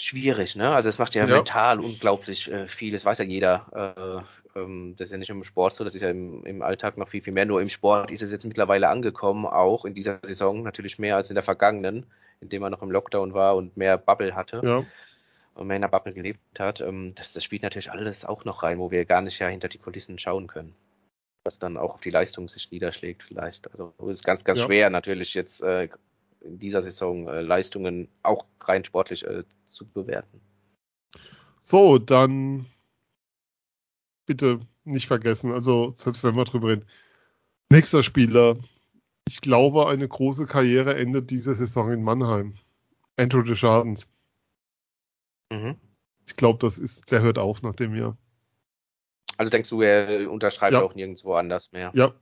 [0.00, 0.74] schwierig, ne?
[0.74, 1.36] Also es macht ja, ja.
[1.36, 4.24] mental unglaublich äh, viel, das weiß ja jeder.
[4.54, 6.96] Äh, ähm, das ist ja nicht im Sport so, das ist ja im, im Alltag
[6.96, 7.46] noch viel, viel mehr.
[7.46, 11.30] Nur im Sport ist es jetzt mittlerweile angekommen, auch in dieser Saison, natürlich mehr als
[11.30, 12.06] in der vergangenen,
[12.42, 14.60] in dem er noch im Lockdown war und mehr Bubble hatte.
[14.62, 14.84] Ja
[15.54, 18.62] und mehr in der Bubble gelebt hat, ähm, das, das spielt natürlich alles auch noch
[18.62, 20.74] rein, wo wir gar nicht ja hinter die Kulissen schauen können.
[21.44, 23.70] Was dann auch auf die Leistung sich niederschlägt vielleicht.
[23.70, 24.66] Also es ist ganz, ganz ja.
[24.66, 25.88] schwer natürlich jetzt äh,
[26.40, 30.40] in dieser Saison äh, Leistungen auch rein sportlich äh, zu bewerten.
[31.62, 32.66] So, dann
[34.26, 36.86] bitte nicht vergessen, also selbst wenn wir drüber reden.
[37.70, 38.56] Nächster Spieler.
[39.28, 42.54] Ich glaube, eine große Karriere endet diese Saison in Mannheim.
[43.16, 44.08] Andrew Deschardens.
[45.50, 45.76] Mhm.
[46.26, 48.16] Ich glaube, das ist, der hört auf nach dem Jahr.
[49.36, 50.82] Also denkst du, er unterschreibt ja.
[50.82, 51.90] auch nirgendwo anders mehr?
[51.94, 52.14] Ja.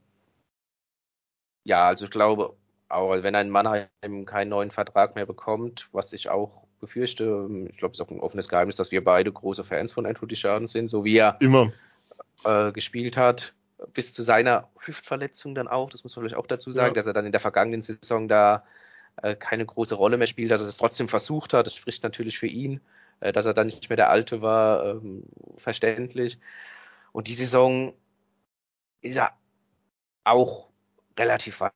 [1.65, 2.57] Ja, also ich glaube,
[2.89, 3.89] auch wenn ein Mannheim
[4.27, 8.21] keinen neuen Vertrag mehr bekommt, was ich auch befürchte, ich glaube, es ist auch ein
[8.21, 11.73] offenes Geheimnis, dass wir beide große Fans von Andrew Schaden sind, so wie er Immer.
[12.45, 13.53] Äh, gespielt hat,
[13.93, 17.01] bis zu seiner Hüftverletzung dann auch, das muss man vielleicht auch dazu sagen, ja.
[17.01, 18.65] dass er dann in der vergangenen Saison da
[19.23, 22.39] äh, keine große Rolle mehr spielt, dass er es trotzdem versucht hat, das spricht natürlich
[22.39, 22.81] für ihn.
[23.21, 25.25] Äh, dass er dann nicht mehr der Alte war, ähm,
[25.59, 26.39] verständlich.
[27.13, 27.95] Und die Saison
[29.03, 29.33] ist er
[30.25, 30.69] auch
[31.19, 31.73] relativ weit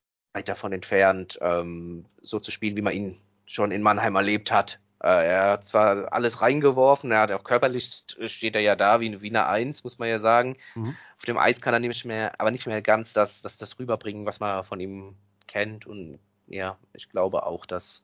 [0.47, 4.81] davon entfernt, ähm, so zu spielen, wie man ihn schon in Mannheim erlebt hat.
[5.05, 9.21] Äh, er hat zwar alles reingeworfen, er hat auch körperlich steht er ja da wie,
[9.21, 10.57] wie eine Eins, muss man ja sagen.
[10.75, 10.97] Mhm.
[11.19, 14.25] Auf dem Eis kann er nicht mehr, aber nicht mehr ganz das, das, das rüberbringen,
[14.25, 15.15] was man von ihm
[15.47, 15.87] kennt.
[15.87, 18.03] Und ja, ich glaube auch, dass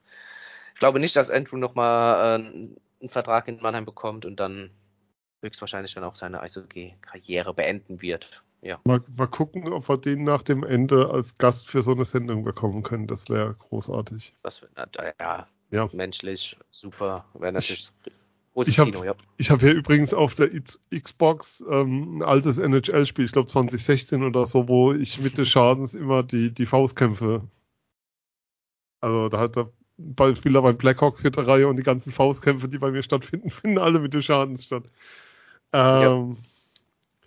[0.75, 4.69] ich glaube nicht, dass Andrew nochmal äh, einen Vertrag in Mannheim bekommt und dann
[5.41, 8.43] höchstwahrscheinlich dann auch seine Eishockey-Karriere beenden wird.
[8.61, 8.79] Ja.
[8.85, 12.43] Mal, mal gucken, ob wir den nach dem Ende als Gast für so eine Sendung
[12.43, 13.07] bekommen können.
[13.07, 14.35] Das wäre großartig.
[14.43, 17.25] Das wäre, ja, ja, menschlich super.
[17.33, 17.91] Wäre natürlich
[18.65, 19.15] ich habe ja.
[19.49, 20.49] hab hier übrigens auf der
[20.93, 25.93] Xbox ähm, ein altes NHL-Spiel, ich glaube 2016 oder so, wo ich mit des Schadens
[25.93, 27.47] immer die, die Faustkämpfe.
[28.99, 29.71] Also da hat er
[30.35, 34.13] Spieler beim Blackhawks Reihe und die ganzen Faustkämpfe, die bei mir stattfinden, finden alle mit
[34.13, 34.83] den Schadens statt.
[35.71, 36.37] Ähm,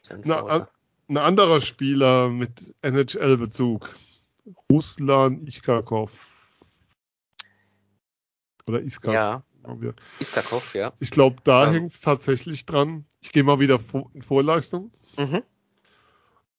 [0.09, 0.17] ja.
[0.25, 0.69] na,
[1.09, 3.95] ein anderer Spieler mit NHL-Bezug.
[4.71, 6.11] Ruslan Iskakov.
[8.67, 9.15] Oder Iskakov.
[9.15, 9.45] Ja,
[10.21, 10.93] Istakov, ja.
[11.01, 11.73] Ich glaube, da ähm.
[11.73, 13.05] hängt es tatsächlich dran.
[13.21, 14.91] Ich gehe mal wieder vor, in Vorleistung.
[15.17, 15.43] Mhm.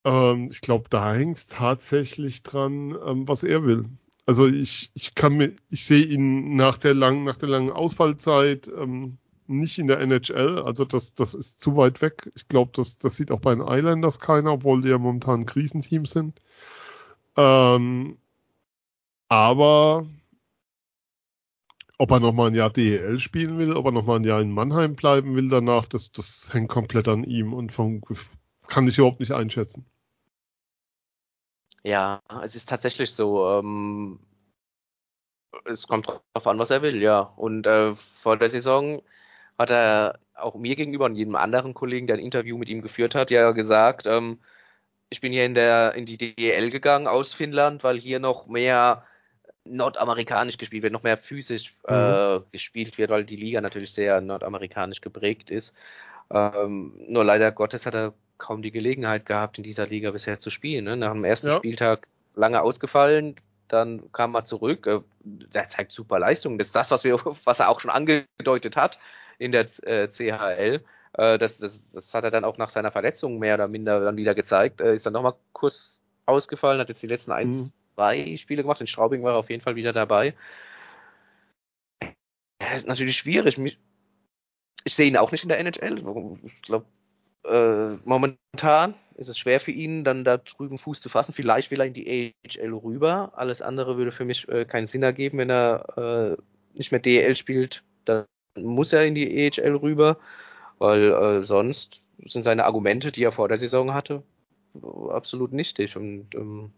[0.04, 3.86] Ähm, ich glaube, da hängt es tatsächlich dran, ähm, was er will.
[4.26, 8.68] Also ich, ich kann mir, ich sehe ihn nach der langen, nach der langen Ausfallzeit
[8.68, 10.60] ähm, nicht in der NHL.
[10.60, 12.32] Also das, das ist zu weit weg.
[12.36, 15.46] Ich glaube, das, das sieht auch bei den Islanders keiner, obwohl die ja momentan ein
[15.46, 16.42] Krisenteam sind.
[17.38, 18.18] Ähm,
[19.28, 20.08] aber
[21.98, 24.96] ob er nochmal ein Jahr DEL spielen will, ob er nochmal ein Jahr in Mannheim
[24.96, 28.02] bleiben will danach, das, das hängt komplett an ihm und von,
[28.68, 29.86] kann ich überhaupt nicht einschätzen.
[31.84, 33.48] Ja, es ist tatsächlich so.
[33.48, 34.20] Ähm,
[35.66, 37.20] es kommt darauf an, was er will, ja.
[37.20, 39.02] Und äh, vor der Saison
[39.58, 43.16] hat er auch mir gegenüber und jedem anderen Kollegen, der ein Interview mit ihm geführt
[43.16, 44.40] hat, ja gesagt, ähm,
[45.10, 49.06] ich bin hier in der in die DEL gegangen aus Finnland, weil hier noch mehr
[49.66, 52.44] nordamerikanisch gespielt wird, noch mehr physisch äh, mhm.
[52.52, 55.74] gespielt wird, weil die Liga natürlich sehr nordamerikanisch geprägt ist.
[56.32, 60.50] Ähm, nur leider Gottes hat er kaum die Gelegenheit gehabt, in dieser Liga bisher zu
[60.50, 60.86] spielen.
[60.86, 60.98] Ne?
[60.98, 61.58] Nach dem ersten ja.
[61.58, 63.36] Spieltag lange ausgefallen,
[63.68, 64.88] dann kam er zurück.
[64.88, 66.58] Äh, der zeigt super Leistung.
[66.58, 69.00] Das ist das, was, wir, was er auch schon angedeutet hat
[69.38, 70.84] in der äh, CHL.
[71.14, 74.18] Äh, das, das, das hat er dann auch nach seiner Verletzung mehr oder minder dann
[74.18, 74.82] wieder gezeigt.
[74.82, 77.72] Äh, ist dann nochmal kurz ausgefallen, hat jetzt die letzten ein, mhm.
[77.96, 78.82] Zwei Spiele gemacht.
[78.82, 80.36] In Straubing war er auf jeden Fall wieder dabei.
[82.62, 83.58] Ja, ist natürlich schwierig.
[84.84, 86.04] Ich sehe ihn auch nicht in der NHL.
[86.46, 86.86] Ich glaube,
[87.44, 91.34] äh, momentan ist es schwer für ihn, dann da drüben Fuß zu fassen.
[91.34, 93.32] Vielleicht will er in die AHL rüber.
[93.36, 97.36] Alles andere würde für mich äh, keinen Sinn ergeben, wenn er äh, nicht mehr DEL
[97.36, 97.84] spielt.
[98.06, 98.26] Dann
[98.58, 100.18] muss er in die AHL rüber,
[100.80, 104.24] weil äh, sonst sind seine Argumente, die er vor der Saison hatte,
[105.10, 105.96] absolut nichtig.
[105.96, 106.72] Und ähm,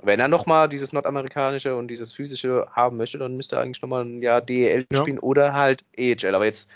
[0.00, 4.04] wenn er nochmal dieses nordamerikanische und dieses physische haben möchte, dann müsste er eigentlich nochmal
[4.04, 5.00] ein Jahr DEL ja.
[5.00, 6.34] spielen oder halt EHL.
[6.34, 6.68] Aber jetzt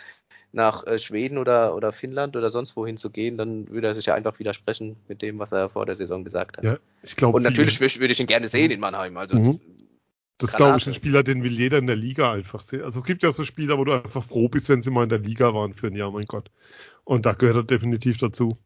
[0.52, 4.06] nach äh, Schweden oder, oder Finnland oder sonst wohin zu gehen, dann würde er sich
[4.06, 6.64] ja einfach widersprechen mit dem, was er vor der Saison gesagt hat.
[6.64, 7.36] Ja, ich glaube.
[7.36, 9.16] Und natürlich würde ich ihn gerne sehen in Mannheim.
[9.16, 9.60] Also mhm.
[10.38, 12.82] Das glaube ich, ein Spieler, den will jeder in der Liga einfach sehen.
[12.82, 15.08] Also es gibt ja so Spieler, wo du einfach froh bist, wenn sie mal in
[15.08, 16.50] der Liga waren für ein Jahr, mein Gott.
[17.04, 18.58] Und da gehört er definitiv dazu.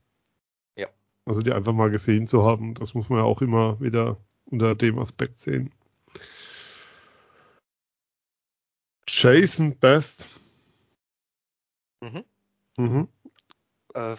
[0.76, 0.88] Ja.
[1.26, 4.16] Also die einfach mal gesehen zu haben, das muss man ja auch immer wieder
[4.46, 5.72] unter dem Aspekt sehen.
[9.06, 10.28] Jason Best
[12.00, 12.24] Mhm.
[12.76, 13.08] Mhm.
[13.94, 14.16] Äh,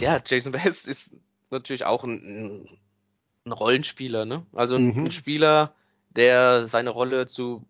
[0.00, 1.10] ja, Jason West ist
[1.50, 2.78] natürlich auch ein,
[3.44, 4.46] ein Rollenspieler, ne?
[4.52, 5.06] Also ein, mhm.
[5.06, 5.74] ein, Spieler,
[6.10, 7.66] der seine Rolle zu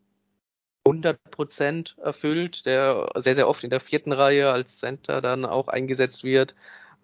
[0.86, 6.24] 100% erfüllt, der sehr, sehr oft in der vierten Reihe als Center dann auch eingesetzt
[6.24, 6.55] wird.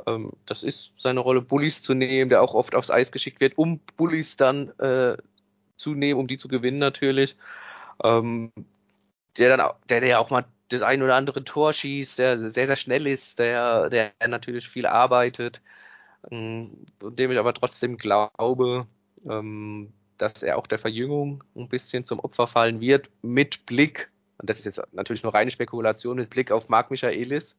[0.07, 3.57] Ähm, das ist seine Rolle, Bullies zu nehmen, der auch oft aufs Eis geschickt wird,
[3.57, 5.17] um Bullies dann äh,
[5.77, 7.37] zu nehmen, um die zu gewinnen natürlich.
[8.03, 8.53] Ähm,
[9.39, 12.67] der dann auch, der, der auch mal das ein oder andere Tor schießt, der sehr,
[12.67, 15.61] sehr schnell ist, der, der natürlich viel arbeitet,
[16.31, 18.87] ähm, dem ich aber trotzdem glaube,
[19.29, 24.51] ähm, dass er auch der Verjüngung ein bisschen zum Opfer fallen wird, mit Blick, und
[24.51, 27.57] das ist jetzt natürlich nur reine Spekulation, mit Blick auf Marc Michaelis,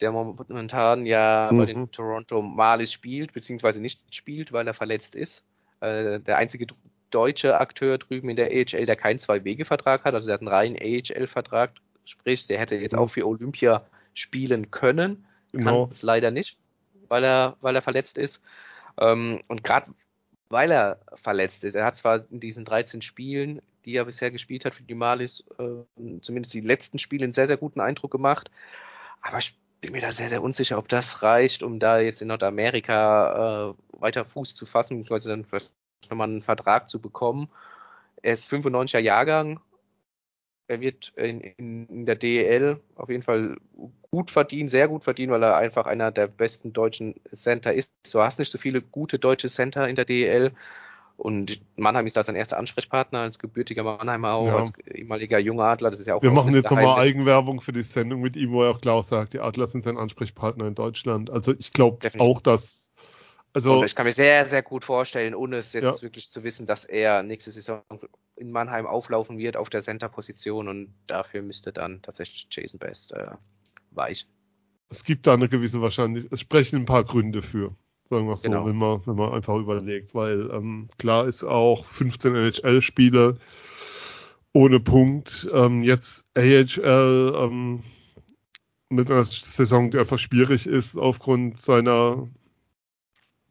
[0.00, 1.58] der momentan ja mhm.
[1.58, 5.42] bei den Toronto Marlies spielt, beziehungsweise nicht spielt, weil er verletzt ist.
[5.80, 6.66] Äh, der einzige
[7.10, 10.76] deutsche Akteur drüben in der AHL, der keinen Zwei-Wege-Vertrag hat, also der hat einen reinen
[10.76, 11.70] AHL-Vertrag
[12.06, 13.84] Sprich, der hätte jetzt auch für Olympia
[14.14, 15.86] spielen können, genau.
[15.86, 16.56] kann es leider nicht,
[17.08, 18.40] weil er, weil er verletzt ist.
[18.98, 19.92] Ähm, und gerade
[20.48, 24.64] weil er verletzt ist, er hat zwar in diesen 13 Spielen, die er bisher gespielt
[24.64, 28.50] hat für die Malis, äh, zumindest die letzten Spiele einen sehr, sehr guten Eindruck gemacht,
[29.20, 32.28] aber ich bin mir da sehr, sehr unsicher, ob das reicht, um da jetzt in
[32.28, 35.70] Nordamerika äh, weiter Fuß zu fassen, beziehungsweise dann vielleicht
[36.10, 37.48] nochmal einen Vertrag zu bekommen.
[38.20, 39.60] Er ist 95er Jahrgang,
[40.66, 43.56] er wird in, in, der DEL auf jeden Fall
[44.10, 47.88] gut verdienen, sehr gut verdienen, weil er einfach einer der besten deutschen Center ist.
[48.12, 50.50] Du hast nicht so viele gute deutsche Center in der DEL.
[51.16, 54.56] Und Mannheim ist da sein erster Ansprechpartner als gebürtiger Mannheimer auch, ja.
[54.58, 55.90] als ehemaliger Jungadler.
[55.90, 58.62] Das ist ja auch Wir machen jetzt nochmal Eigenwerbung für die Sendung mit ihm, wo
[58.62, 61.30] er auch klar sagt, die Adler sind sein Ansprechpartner in Deutschland.
[61.30, 62.86] Also ich glaube auch, dass
[63.56, 66.02] also, ich kann mir sehr, sehr gut vorstellen, ohne es jetzt ja.
[66.02, 67.80] wirklich zu wissen, dass er nächste Saison
[68.36, 73.30] in Mannheim auflaufen wird auf der Center-Position und dafür müsste dann tatsächlich Jason Best äh,
[73.92, 74.28] weichen.
[74.90, 77.74] Es gibt da eine gewisse Wahrscheinlichkeit, es sprechen ein paar Gründe für,
[78.08, 78.62] sagen wir es genau.
[78.62, 83.38] so, wenn man, wenn man einfach überlegt, weil ähm, klar ist auch 15 NHL-Spiele
[84.52, 87.82] ohne Punkt, ähm, jetzt AHL ähm,
[88.88, 92.28] mit einer Saison, die einfach schwierig ist aufgrund seiner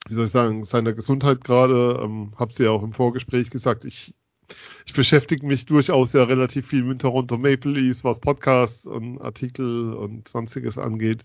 [0.07, 3.85] wie soll ich sagen, seiner Gesundheit gerade, ähm, habe sie ja auch im Vorgespräch gesagt,
[3.85, 4.13] ich
[4.85, 9.93] ich beschäftige mich durchaus ja relativ viel mit Toronto Maple Leafs, was Podcasts und Artikel
[9.93, 11.23] und sonstiges angeht.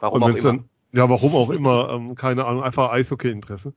[0.00, 0.42] Warum und auch immer.
[0.42, 3.74] Dann, ja, warum auch immer, ähm, keine Ahnung, einfach Eishockey-Interesse.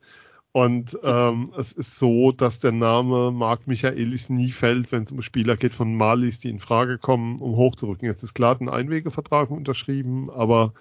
[0.52, 5.20] Und ähm, es ist so, dass der Name Marc Michaelis nie fällt, wenn es um
[5.20, 8.06] Spieler geht von Malis, die in Frage kommen, um hochzurücken.
[8.06, 10.72] Jetzt ist klar ein Einwegevertrag unterschrieben, aber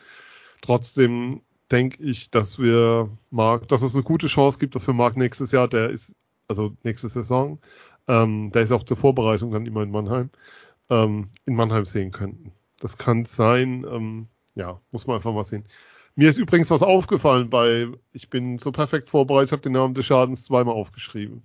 [0.61, 5.17] trotzdem denke ich, dass wir Marc, dass es eine gute Chance gibt, dass wir Marc
[5.17, 6.15] nächstes Jahr, der ist,
[6.47, 7.59] also nächste Saison,
[8.07, 10.29] ähm, der ist auch zur Vorbereitung dann immer in Mannheim,
[10.89, 12.53] ähm, in Mannheim sehen könnten.
[12.79, 15.65] Das kann sein, ähm, ja, muss man einfach mal sehen.
[16.17, 20.07] Mir ist übrigens was aufgefallen bei, ich bin so perfekt vorbereitet, habe den Namen des
[20.07, 21.43] Schadens zweimal aufgeschrieben.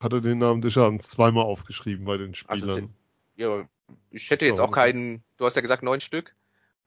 [0.00, 2.68] Hatte den Namen des Schadens zweimal aufgeschrieben bei den Spielern.
[2.68, 2.88] Also,
[3.36, 3.68] ja,
[4.10, 6.34] ich hätte jetzt auch keinen, du hast ja gesagt neun Stück.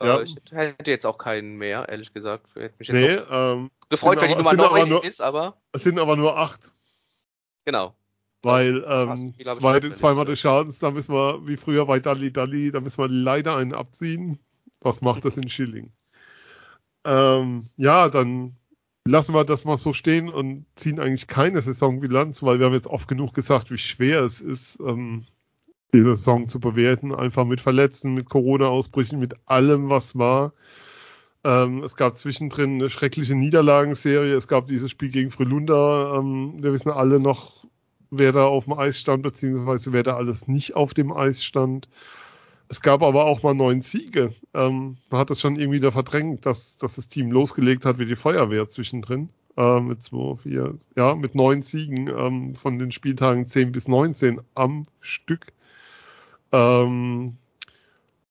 [0.02, 0.22] Äh, ja.
[0.22, 2.54] ich hätte jetzt auch keinen mehr, ehrlich gesagt.
[2.56, 5.56] Hätte mich nee, ähm, gefreut, wenn die Nummer 9 nur, ist, aber.
[5.72, 6.70] Es sind aber nur acht.
[7.64, 7.95] Genau.
[8.41, 12.82] Weil ähm, zwei, zweimal des Schadens, da müssen wir, wie früher bei Dali Dali, da
[12.82, 14.38] müssen wir leider einen abziehen.
[14.82, 15.93] Was macht das in Schilling?
[17.06, 18.58] Ähm, ja, dann
[19.06, 22.88] lassen wir das mal so stehen und ziehen eigentlich keine Saisonbilanz, weil wir haben jetzt
[22.88, 25.26] oft genug gesagt, wie schwer es ist, ähm,
[25.93, 27.14] diese Saison zu bewerten.
[27.16, 30.54] Einfach mit Verletzten, mit Corona-Ausbrüchen, mit allem, was war.
[31.43, 34.36] Ähm, es gab zwischendrin eine schreckliche Niederlagenserie.
[34.36, 36.18] Es gab dieses Spiel gegen Frölunda.
[36.18, 37.66] Ähm, wir wissen alle noch,
[38.12, 41.88] wer da auf dem Eis stand, beziehungsweise wer da alles nicht auf dem Eis stand.
[42.70, 44.32] Es gab aber auch mal neun Siege.
[44.53, 48.05] Ähm, man hat das schon irgendwie da verdrängt, dass, dass das Team losgelegt hat wie
[48.05, 49.30] die Feuerwehr zwischendrin.
[49.57, 54.39] Äh, mit zwei, vier, ja, mit neun Siegen ähm, von den Spieltagen 10 bis 19
[54.53, 55.47] am Stück.
[56.51, 57.38] Ähm,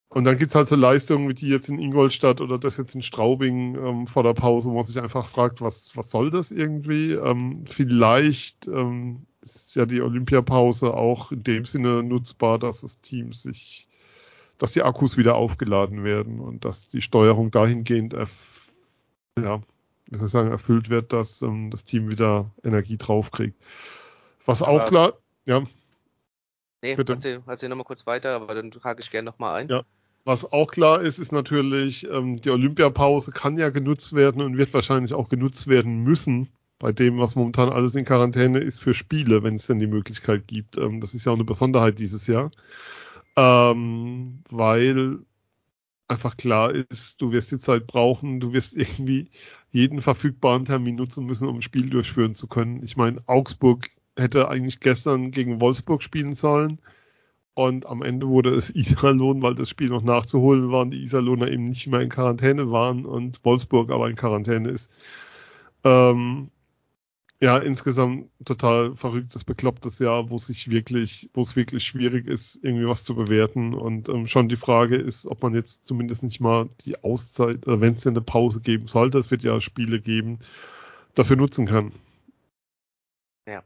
[0.08, 3.02] und dann gibt's halt so Leistungen wie die jetzt in Ingolstadt oder das jetzt in
[3.02, 7.12] Straubing ähm, vor der Pause, wo man sich einfach fragt, was, was soll das irgendwie?
[7.12, 13.32] Ähm, vielleicht ähm, ist ja die Olympiapause auch in dem Sinne nutzbar, dass das Team
[13.32, 13.87] sich
[14.58, 18.14] dass die Akkus wieder aufgeladen werden und dass die Steuerung dahingehend
[19.42, 19.60] ja,
[20.06, 23.56] wie soll ich sagen, erfüllt wird, dass ähm, das Team wieder Energie draufkriegt.
[24.46, 25.12] Was aber auch klar,
[25.44, 25.62] ja.
[26.82, 27.14] Nee, bitte.
[27.14, 29.68] Erzähl, erzähl nochmal kurz weiter, aber dann hake ich gerne nochmal ein.
[29.68, 29.82] Ja.
[30.24, 34.74] Was auch klar ist, ist natürlich, ähm, die Olympiapause kann ja genutzt werden und wird
[34.74, 36.48] wahrscheinlich auch genutzt werden müssen,
[36.78, 40.46] bei dem, was momentan alles in Quarantäne ist, für Spiele, wenn es denn die Möglichkeit
[40.46, 40.76] gibt.
[40.78, 42.50] Ähm, das ist ja auch eine Besonderheit dieses Jahr
[43.38, 45.20] ähm, weil
[46.08, 49.30] einfach klar ist, du wirst die Zeit brauchen, du wirst irgendwie
[49.70, 52.82] jeden verfügbaren Termin nutzen müssen, um ein Spiel durchführen zu können.
[52.82, 56.80] Ich meine, Augsburg hätte eigentlich gestern gegen Wolfsburg spielen sollen
[57.54, 61.48] und am Ende wurde es Iserlohn, weil das Spiel noch nachzuholen war und die Iserlohner
[61.48, 64.90] eben nicht mehr in Quarantäne waren und Wolfsburg aber in Quarantäne ist.
[65.84, 66.50] Ähm,
[67.40, 72.88] ja, insgesamt total verrücktes, beklopptes Jahr, wo sich wirklich, wo es wirklich schwierig ist, irgendwie
[72.88, 73.74] was zu bewerten.
[73.74, 77.80] Und ähm, schon die Frage ist, ob man jetzt zumindest nicht mal die Auszeit, oder
[77.80, 80.40] wenn es denn eine Pause geben sollte, es wird ja Spiele geben,
[81.14, 81.92] dafür nutzen kann.
[83.46, 83.62] Ja,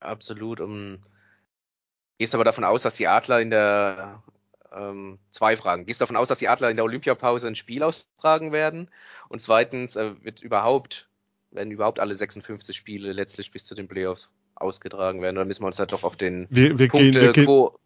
[0.00, 0.60] absolut.
[0.60, 0.98] Um,
[2.18, 4.20] gehst aber davon aus, dass die Adler in der
[4.72, 5.86] ähm, zwei Fragen.
[5.86, 8.90] Gehst davon aus, dass die Adler in der Olympiapause ein Spiel austragen werden?
[9.28, 11.08] Und zweitens, äh, wird überhaupt
[11.54, 15.36] werden überhaupt alle 56 Spiele letztlich bis zu den Playoffs ausgetragen werden.
[15.36, 17.78] Dann müssen wir uns halt doch auf den wir, wir Punkte, gehen, wir gehen, Quo,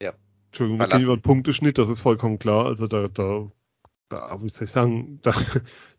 [0.00, 0.14] ja,
[0.46, 2.66] Entschuldigung, wir gehen über den Punkteschnitt, das ist vollkommen klar.
[2.66, 3.50] Also da, da,
[4.08, 5.34] da muss ich sagen, da,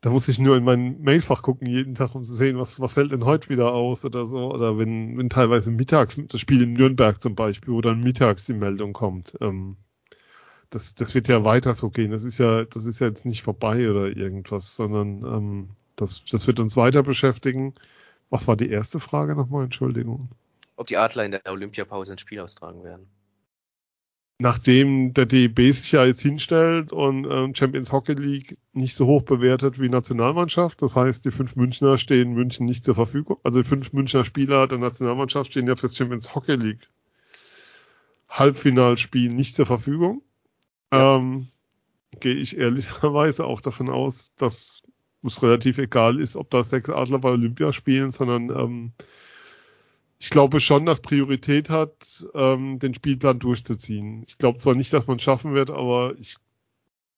[0.01, 2.93] da muss ich nur in mein Mailfach gucken jeden Tag, um zu sehen, was, was
[2.93, 4.51] fällt denn heute wieder aus oder so.
[4.51, 8.53] Oder wenn, wenn teilweise mittags, das Spiel in Nürnberg zum Beispiel, wo dann mittags die
[8.53, 9.35] Meldung kommt.
[9.41, 9.77] Ähm,
[10.69, 12.11] das, das wird ja weiter so gehen.
[12.11, 16.47] Das ist ja, das ist ja jetzt nicht vorbei oder irgendwas, sondern ähm, das, das
[16.47, 17.75] wird uns weiter beschäftigen.
[18.29, 19.65] Was war die erste Frage nochmal?
[19.65, 20.29] Entschuldigung.
[20.75, 23.07] Ob die Adler in der Olympiapause ein Spiel austragen werden.
[24.37, 29.21] Nachdem der DEB sich ja jetzt hinstellt und ähm, Champions Hockey League nicht so hoch
[29.21, 33.37] bewertet wie Nationalmannschaft, das heißt, die fünf Münchner stehen München nicht zur Verfügung.
[33.43, 36.89] Also die fünf Münchner Spieler der Nationalmannschaft stehen ja fürs Champions Hockey League
[38.29, 40.21] Halbfinalspiel nicht zur Verfügung.
[40.91, 41.15] Ja.
[41.15, 41.47] Ähm,
[42.19, 44.81] gehe ich ehrlicherweise auch davon aus, dass
[45.27, 48.91] es relativ egal ist, ob da sechs Adler bei Olympia spielen, sondern ähm,
[50.19, 54.23] ich glaube schon, dass Priorität hat, ähm, den Spielplan durchzuziehen.
[54.27, 56.37] Ich glaube zwar nicht, dass man es schaffen wird, aber ich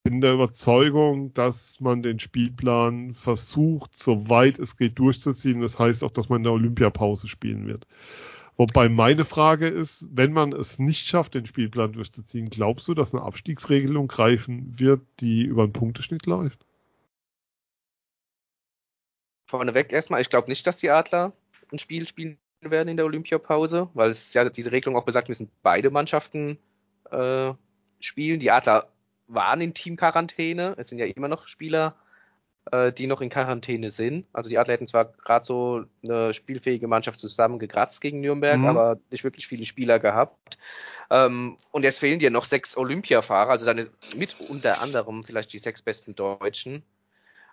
[0.02, 5.60] bin der Überzeugung, dass man den Spielplan versucht, soweit es geht, durchzuziehen.
[5.60, 7.86] Das heißt auch, dass man in der Olympiapause spielen wird.
[8.56, 13.14] Wobei meine Frage ist, wenn man es nicht schafft, den Spielplan durchzuziehen, glaubst du, dass
[13.14, 16.66] eine Abstiegsregelung greifen wird, die über einen Punkteschnitt läuft?
[19.48, 21.32] Vorneweg erstmal, ich glaube nicht, dass die Adler
[21.72, 25.50] ein Spiel spielen werden in der Olympiapause, weil es ja diese Regelung auch besagt, müssen
[25.62, 26.58] beide Mannschaften
[27.10, 27.52] äh,
[28.00, 28.40] spielen.
[28.40, 28.88] Die Adler
[29.26, 30.74] waren in Teamquarantäne.
[30.76, 31.94] Es sind ja immer noch Spieler,
[32.72, 34.26] äh, die noch in Quarantäne sind.
[34.32, 38.66] Also die Adler hätten zwar gerade so eine spielfähige Mannschaft zusammengekratzt gegen Nürnberg, mhm.
[38.66, 40.58] aber nicht wirklich viele Spieler gehabt.
[41.10, 45.58] Ähm, und jetzt fehlen dir noch sechs Olympiafahrer, also deine mit unter anderem vielleicht die
[45.58, 46.82] sechs besten Deutschen.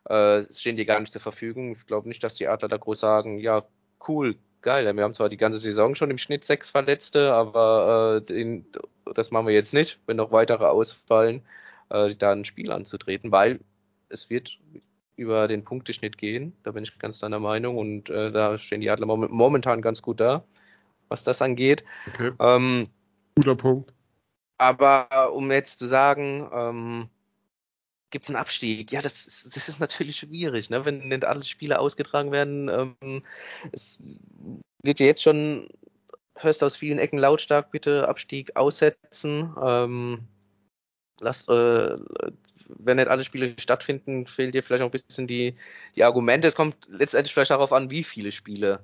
[0.06, 1.76] Äh, stehen dir gar nicht zur Verfügung.
[1.76, 3.64] Ich glaube nicht, dass die Adler da groß sagen, ja,
[4.08, 4.94] cool, geil.
[4.96, 8.66] Wir haben zwar die ganze Saison schon im Schnitt sechs Verletzte, aber äh, den,
[9.16, 11.42] das machen wir jetzt nicht, wenn noch weitere ausfallen,
[11.90, 13.60] äh, da ein Spiel anzutreten, weil
[14.10, 14.58] es wird
[15.16, 16.54] über den Punkteschnitt gehen.
[16.64, 20.20] Da bin ich ganz deiner Meinung und äh, da stehen die Adler momentan ganz gut
[20.20, 20.44] da,
[21.08, 21.84] was das angeht.
[22.10, 22.32] Okay.
[22.40, 22.90] Ähm,
[23.36, 23.94] Guter Punkt.
[24.58, 27.10] Aber um jetzt zu sagen, ähm,
[28.16, 28.94] gibt es einen Abstieg?
[28.94, 30.86] Ja, das ist, das ist natürlich schwierig, ne?
[30.86, 32.70] wenn nicht alle Spiele ausgetragen werden.
[32.70, 33.24] Ähm,
[33.74, 34.00] es
[34.82, 35.68] wird ja jetzt schon,
[36.38, 39.54] hörst aus vielen Ecken lautstark, bitte Abstieg aussetzen.
[39.62, 40.30] Ähm,
[41.20, 41.98] lasst, äh,
[42.70, 45.58] wenn nicht alle Spiele stattfinden, fehlen dir vielleicht auch ein bisschen die,
[45.98, 46.48] die Argumente.
[46.48, 48.80] Es kommt letztendlich vielleicht darauf an, wie viele Spiele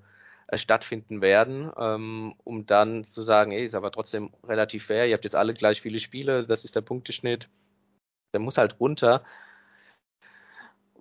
[0.48, 5.14] äh, stattfinden werden, ähm, um dann zu sagen, ey, ist aber trotzdem relativ fair, ihr
[5.14, 7.48] habt jetzt alle gleich viele Spiele, das ist der Punkteschnitt
[8.34, 9.24] der muss halt runter.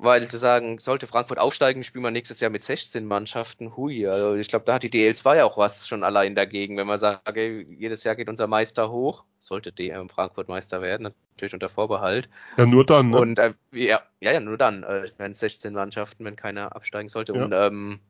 [0.02, 3.76] Weil zu sagen, sollte Frankfurt aufsteigen, spielen wir nächstes Jahr mit 16 Mannschaften.
[3.76, 7.00] Hui, also ich glaube, da hat die DL2 auch was schon allein dagegen, wenn man
[7.00, 9.24] sagt, okay, jedes Jahr geht unser Meister hoch.
[9.40, 12.30] Sollte DM Frankfurt Meister werden, natürlich unter Vorbehalt.
[12.56, 13.10] Ja, nur dann.
[13.10, 13.18] Ne?
[13.18, 14.84] Und äh, ja, ja, ja, nur dann.
[14.84, 17.34] Äh, wenn 16 Mannschaften, wenn keiner absteigen sollte.
[17.34, 17.44] Ja.
[17.44, 18.00] Und ähm,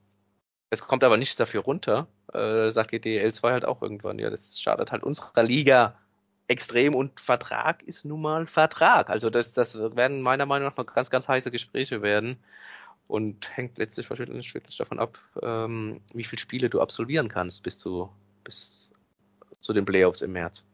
[0.71, 4.21] es kommt aber nichts dafür runter, äh, sagt die DL2 halt auch irgendwann.
[4.21, 5.99] Ja, das schadet halt unserer Liga
[6.51, 9.09] extrem und Vertrag ist nun mal Vertrag.
[9.09, 12.39] Also das, das werden meiner Meinung nach noch ganz, ganz heiße Gespräche werden
[13.07, 17.79] und hängt letztlich wahrscheinlich wirklich davon ab, ähm, wie viele Spiele du absolvieren kannst bis
[17.79, 18.11] zu,
[18.43, 18.91] bis
[19.61, 20.65] zu den Playoffs im März.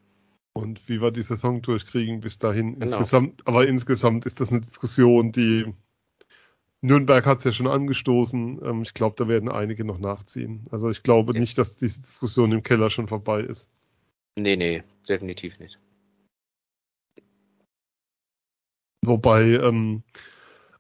[0.55, 2.79] Und wie wir die Saison durchkriegen bis dahin.
[2.79, 2.87] Genau.
[2.87, 5.75] Insgesamt, aber insgesamt ist das eine Diskussion, die
[6.81, 8.61] Nürnberg hat es ja schon angestoßen.
[8.65, 10.67] Ähm, ich glaube, da werden einige noch nachziehen.
[10.71, 11.41] Also ich glaube ja.
[11.41, 13.69] nicht, dass diese Diskussion im Keller schon vorbei ist.
[14.39, 15.79] Nee, nee, definitiv nicht.
[19.03, 20.03] Wobei ähm,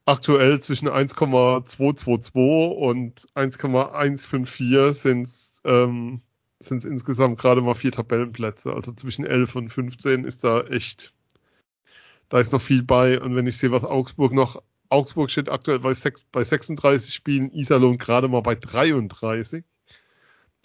[0.04, 5.28] aktuell zwischen 1,222 und 1,154 sind
[5.64, 6.22] ähm,
[6.58, 8.72] es insgesamt gerade mal vier Tabellenplätze.
[8.72, 11.14] Also zwischen 11 und 15 ist da echt,
[12.28, 13.20] da ist noch viel bei.
[13.20, 15.92] Und wenn ich sehe, was Augsburg noch, Augsburg steht aktuell bei,
[16.32, 19.64] bei 36 Spielen, Iserlohn gerade mal bei 33.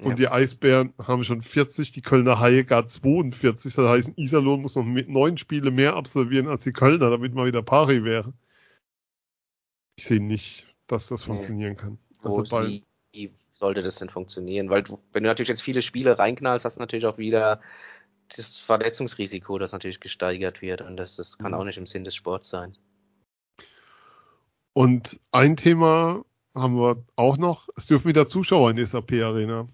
[0.01, 3.75] Und die Eisbären haben schon 40, die Kölner Haie gar 42.
[3.75, 7.61] Das heißt, Iserlohn muss noch neun Spiele mehr absolvieren als die Kölner, damit mal wieder
[7.61, 8.33] pari wäre.
[9.95, 11.99] Ich sehe nicht, dass das funktionieren kann.
[12.23, 14.71] Also wie, wie, sollte das denn funktionieren?
[14.71, 17.61] Weil du, wenn du natürlich jetzt viele Spiele reinknallst, hast du natürlich auch wieder
[18.35, 20.81] das Verletzungsrisiko, das natürlich gesteigert wird.
[20.81, 21.57] Und das, das kann mhm.
[21.57, 22.75] auch nicht im Sinn des Sports sein.
[24.73, 26.25] Und ein Thema
[26.55, 27.69] haben wir auch noch.
[27.75, 29.67] Es dürfen wieder Zuschauer in der SAP Arena.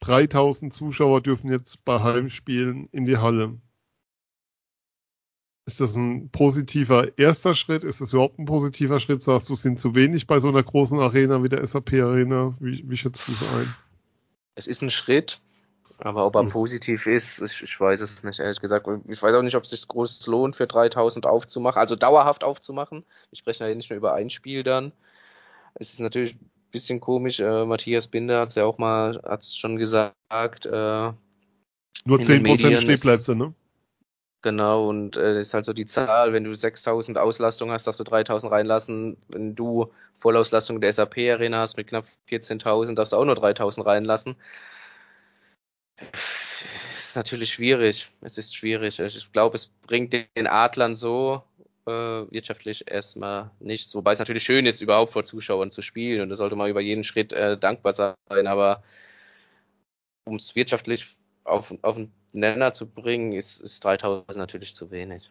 [0.00, 3.58] 3000 Zuschauer dürfen jetzt bei Heimspielen in die Halle.
[5.66, 7.84] Ist das ein positiver erster Schritt?
[7.84, 9.22] Ist das überhaupt ein positiver Schritt?
[9.22, 12.56] Sagst du, es sind zu wenig bei so einer großen Arena wie der SAP Arena?
[12.58, 13.74] Wie, wie schätzt du es ein?
[14.54, 15.42] Es ist ein Schritt,
[15.98, 16.50] aber ob er hm.
[16.50, 18.88] positiv ist, ich, ich, weiß es nicht, ehrlich gesagt.
[19.08, 23.04] Ich weiß auch nicht, ob es sich groß lohnt, für 3000 aufzumachen, also dauerhaft aufzumachen.
[23.30, 24.92] Wir sprechen ja nicht nur über ein Spiel dann.
[25.74, 26.36] Es ist natürlich
[26.70, 27.40] bisschen komisch.
[27.40, 30.66] Äh, Matthias Binder hat es ja auch mal, hat es schon gesagt.
[30.66, 31.14] Äh, Nur
[32.20, 33.54] 10% Stehplätze, ne?
[34.42, 38.04] Genau, und äh, ist halt so die Zahl, wenn du 6000 Auslastung hast, darfst du
[38.04, 39.16] 3000 reinlassen.
[39.28, 44.36] Wenn du Vollauslastung der SAP-Arena hast mit knapp 14.000, darfst du auch nur 3000 reinlassen.
[46.98, 48.12] Ist natürlich schwierig.
[48.20, 49.00] Es ist schwierig.
[49.00, 51.42] Ich glaube, es bringt den Adlern so
[51.88, 53.94] äh, wirtschaftlich erstmal nichts.
[53.94, 56.80] Wobei es natürlich schön ist, überhaupt vor Zuschauern zu spielen und da sollte man über
[56.80, 58.46] jeden Schritt äh, dankbar sein.
[58.46, 58.82] Aber
[60.24, 65.30] um es wirtschaftlich auf, auf den Nenner zu bringen, ist, ist 3000 natürlich zu wenig.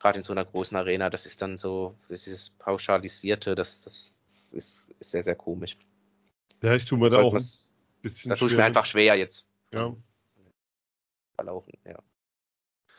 [0.00, 4.16] Gerade in so einer großen Arena, das ist dann so, das dieses Pauschalisierte, das, das
[4.52, 5.76] ist, ist sehr, sehr komisch.
[6.62, 7.44] Ja, ich tue mir da auch ein
[8.02, 9.46] bisschen Das tue ich mir einfach schwer jetzt.
[9.72, 9.94] Ja.
[11.36, 11.98] Verlaufen, ja.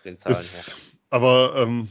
[0.04, 0.76] Den Zahlen ist, her.
[1.10, 1.90] Aber ähm,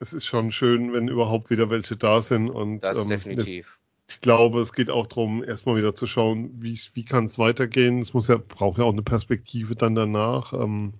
[0.00, 2.48] es ist schon schön, wenn überhaupt wieder welche da sind.
[2.50, 3.78] Und, das ähm, definitiv.
[4.08, 8.00] Ich glaube, es geht auch darum, erstmal wieder zu schauen, wie, wie kann es weitergehen.
[8.00, 10.52] Es muss ja, braucht ja auch eine Perspektive dann danach.
[10.52, 10.94] Ähm,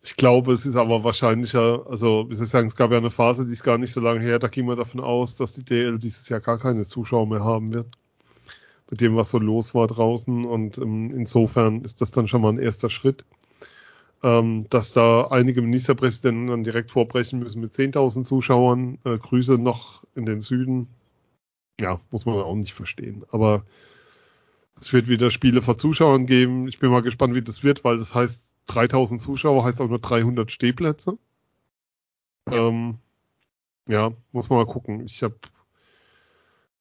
[0.00, 3.10] ich glaube, es ist aber wahrscheinlicher, also wie soll ich sagen, es gab ja eine
[3.10, 5.64] Phase, die ist gar nicht so lange her, da ging man davon aus, dass die
[5.64, 7.88] DL dieses Jahr gar keine Zuschauer mehr haben wird.
[8.88, 10.44] mit dem, was so los war draußen.
[10.44, 13.24] Und ähm, insofern ist das dann schon mal ein erster Schritt.
[14.22, 18.98] Ähm, dass da einige Ministerpräsidenten dann direkt vorbrechen müssen mit 10.000 Zuschauern.
[19.04, 20.88] Äh, Grüße noch in den Süden.
[21.80, 23.24] Ja, muss man auch nicht verstehen.
[23.30, 23.64] Aber
[24.80, 26.66] es wird wieder Spiele vor Zuschauern geben.
[26.68, 29.98] Ich bin mal gespannt, wie das wird, weil das heißt, 3000 Zuschauer heißt auch nur
[29.98, 31.18] 300 Stehplätze.
[32.50, 32.98] Ähm,
[33.86, 35.04] ja, muss man mal gucken.
[35.04, 35.36] Ich habe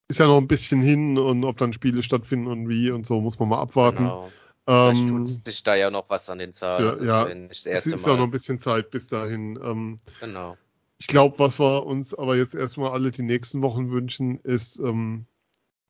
[0.07, 3.21] ist ja noch ein bisschen hin und ob dann Spiele stattfinden und wie und so
[3.21, 4.03] muss man mal abwarten.
[4.03, 4.31] Genau.
[4.68, 6.95] Ähm, tut sich da ja noch was an den Zahlen.
[6.95, 9.59] Für, ja, es ist ja noch ein bisschen Zeit bis dahin.
[9.63, 10.57] Ähm, genau.
[10.97, 15.26] Ich glaube, was wir uns aber jetzt erstmal alle die nächsten Wochen wünschen, ist, ähm,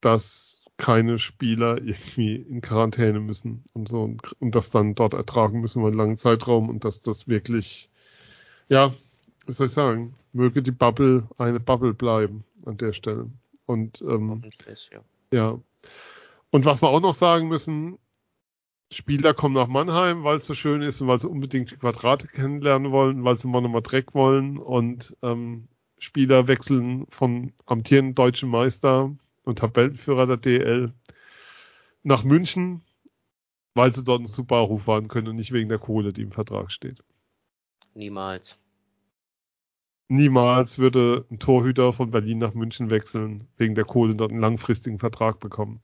[0.00, 5.60] dass keine Spieler irgendwie in Quarantäne müssen und so und, und das dann dort ertragen
[5.60, 7.88] müssen über einen langen Zeitraum und dass das wirklich,
[8.68, 8.92] ja,
[9.46, 13.30] wie soll ich sagen, möge die Bubble eine Bubble bleiben an der Stelle.
[13.64, 14.42] Und ähm,
[14.90, 15.00] ja.
[15.30, 15.60] ja.
[16.50, 17.98] Und was wir auch noch sagen müssen,
[18.96, 22.28] Spieler kommen nach Mannheim, weil es so schön ist und weil sie unbedingt die Quadrate
[22.28, 25.68] kennenlernen wollen, weil sie mal nochmal Dreck wollen und ähm,
[25.98, 30.94] Spieler wechseln vom amtierenden deutschen Meister und Tabellenführer der DL
[32.04, 32.80] nach München,
[33.74, 36.32] weil sie dort einen super Ruf fahren können und nicht wegen der Kohle, die im
[36.32, 37.02] Vertrag steht.
[37.92, 38.58] Niemals.
[40.08, 44.98] Niemals würde ein Torhüter von Berlin nach München wechseln, wegen der Kohle dort einen langfristigen
[44.98, 45.82] Vertrag bekommen.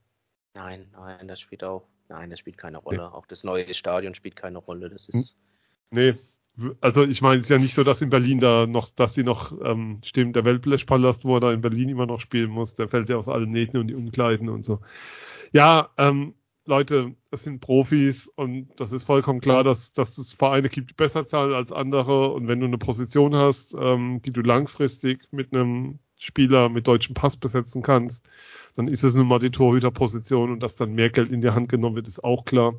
[0.55, 2.99] Nein, nein, das spielt auch, nein, das spielt keine Rolle.
[2.99, 3.03] Nee.
[3.05, 4.91] Auch das neue Stadion spielt keine Rolle.
[4.91, 5.37] Das ist.
[5.91, 6.15] Nee,
[6.81, 9.25] also ich meine, es ist ja nicht so, dass in Berlin da noch, dass sie
[9.25, 12.89] noch, ähm, stimmt, der Weltblechpalast, wo er da in Berlin immer noch spielen muss, der
[12.89, 14.81] fällt ja aus allen Nähten und die Umkleiden und so.
[15.53, 16.35] Ja, ähm,
[16.65, 20.95] Leute, es sind Profis und das ist vollkommen klar, dass, dass es Vereine gibt, die
[20.95, 22.33] besser zahlen als andere.
[22.33, 27.15] Und wenn du eine Position hast, ähm, die du langfristig mit einem Spieler mit deutschem
[27.15, 28.25] Pass besetzen kannst,
[28.77, 31.69] dann ist es nun mal die Torhüterposition und dass dann mehr Geld in die Hand
[31.69, 32.75] genommen wird, ist auch klar.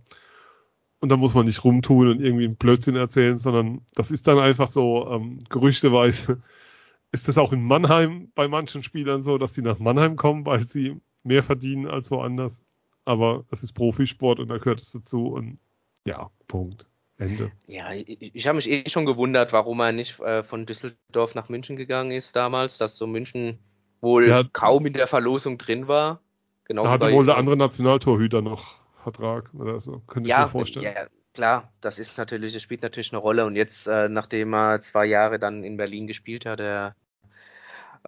[0.99, 4.39] Und da muss man nicht rumtun und irgendwie einen Blödsinn erzählen, sondern das ist dann
[4.39, 6.41] einfach so, ähm, gerüchteweise
[7.11, 10.67] ist das auch in Mannheim bei manchen Spielern so, dass die nach Mannheim kommen, weil
[10.67, 12.63] sie mehr verdienen als woanders
[13.05, 15.59] aber es ist Profisport und da gehört es dazu und
[16.05, 16.85] ja, Punkt.
[17.17, 17.51] Ende.
[17.67, 21.47] Ja, ich, ich habe mich eh schon gewundert, warum er nicht äh, von Düsseldorf nach
[21.47, 23.59] München gegangen ist damals, dass so München
[24.03, 26.19] wohl ja, kaum in der Verlosung drin war.
[26.65, 30.49] Genau da hatte wohl der andere Nationaltorhüter noch Vertrag oder so, könnte ja, ich mir
[30.49, 30.85] vorstellen.
[30.85, 34.81] Ja, klar, das ist natürlich, das spielt natürlich eine Rolle und jetzt, äh, nachdem er
[34.81, 36.95] zwei Jahre dann in Berlin gespielt hat, der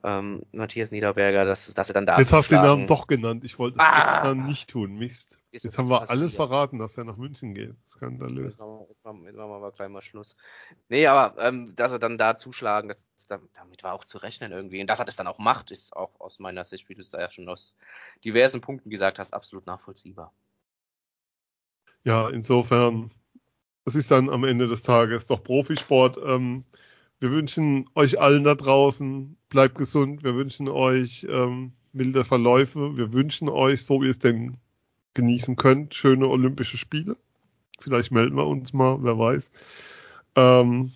[0.03, 2.17] ähm, Matthias Niederberger, dass, dass er dann da.
[2.17, 3.43] Jetzt hast du den Namen doch genannt.
[3.43, 4.97] Ich wollte es ah, extra nicht tun.
[4.97, 5.39] Mist.
[5.51, 6.11] Jetzt haben wir passiert.
[6.11, 7.75] alles verraten, dass er nach München geht.
[7.89, 8.51] Skandalös.
[8.51, 10.35] Jetzt machen, wir, jetzt, machen, jetzt machen wir aber gleich mal Schluss.
[10.89, 14.81] Nee, aber ähm, dass er dann da zuschlagen, das, damit war auch zu rechnen irgendwie.
[14.81, 17.11] Und dass er das dann auch macht, ist auch aus meiner Sicht, wie du es
[17.11, 17.73] ja schon aus
[18.23, 20.31] diversen Punkten gesagt hast, absolut nachvollziehbar.
[22.03, 23.11] Ja, insofern,
[23.85, 26.17] es ist dann am Ende des Tages doch Profisport.
[26.23, 26.63] Ähm,
[27.19, 30.23] wir wünschen euch allen da draußen, bleibt gesund.
[30.23, 32.95] Wir wünschen euch ähm, milde Verläufe.
[32.95, 34.57] Wir wünschen euch, so wie ihr es denn
[35.15, 37.17] genießen könnt, schöne Olympische Spiele.
[37.79, 39.49] Vielleicht melden wir uns mal, wer weiß.
[40.35, 40.91] Ähm,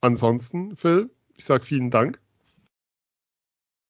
[0.00, 1.10] ansonsten, Phil,
[1.42, 2.20] ich sage vielen Dank.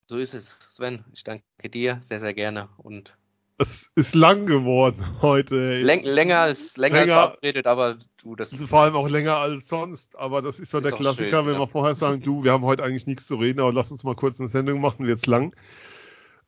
[0.07, 1.05] So ist es, Sven.
[1.13, 3.15] Ich danke dir sehr, sehr gerne und
[3.59, 5.79] es ist lang geworden heute.
[5.83, 8.55] Läng, länger als länger, länger als verabredet, aber du das.
[8.55, 10.17] Vor allem auch länger als sonst.
[10.17, 11.61] Aber das ist so ist der Klassiker, schön, wenn ja.
[11.61, 14.17] wir vorher sagen, du, wir haben heute eigentlich nichts zu reden, aber lass uns mal
[14.17, 15.55] kurz eine Sendung machen, jetzt lang.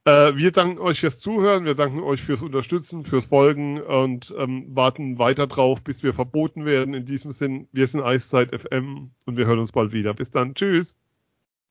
[0.05, 4.67] Äh, wir danken euch fürs Zuhören, wir danken euch fürs Unterstützen, fürs Folgen und ähm,
[4.75, 6.93] warten weiter drauf, bis wir verboten werden.
[6.93, 10.13] In diesem Sinn, wir sind Eiszeit FM und wir hören uns bald wieder.
[10.13, 10.55] Bis dann.
[10.55, 10.95] Tschüss.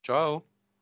[0.03, 0.43] Ciao.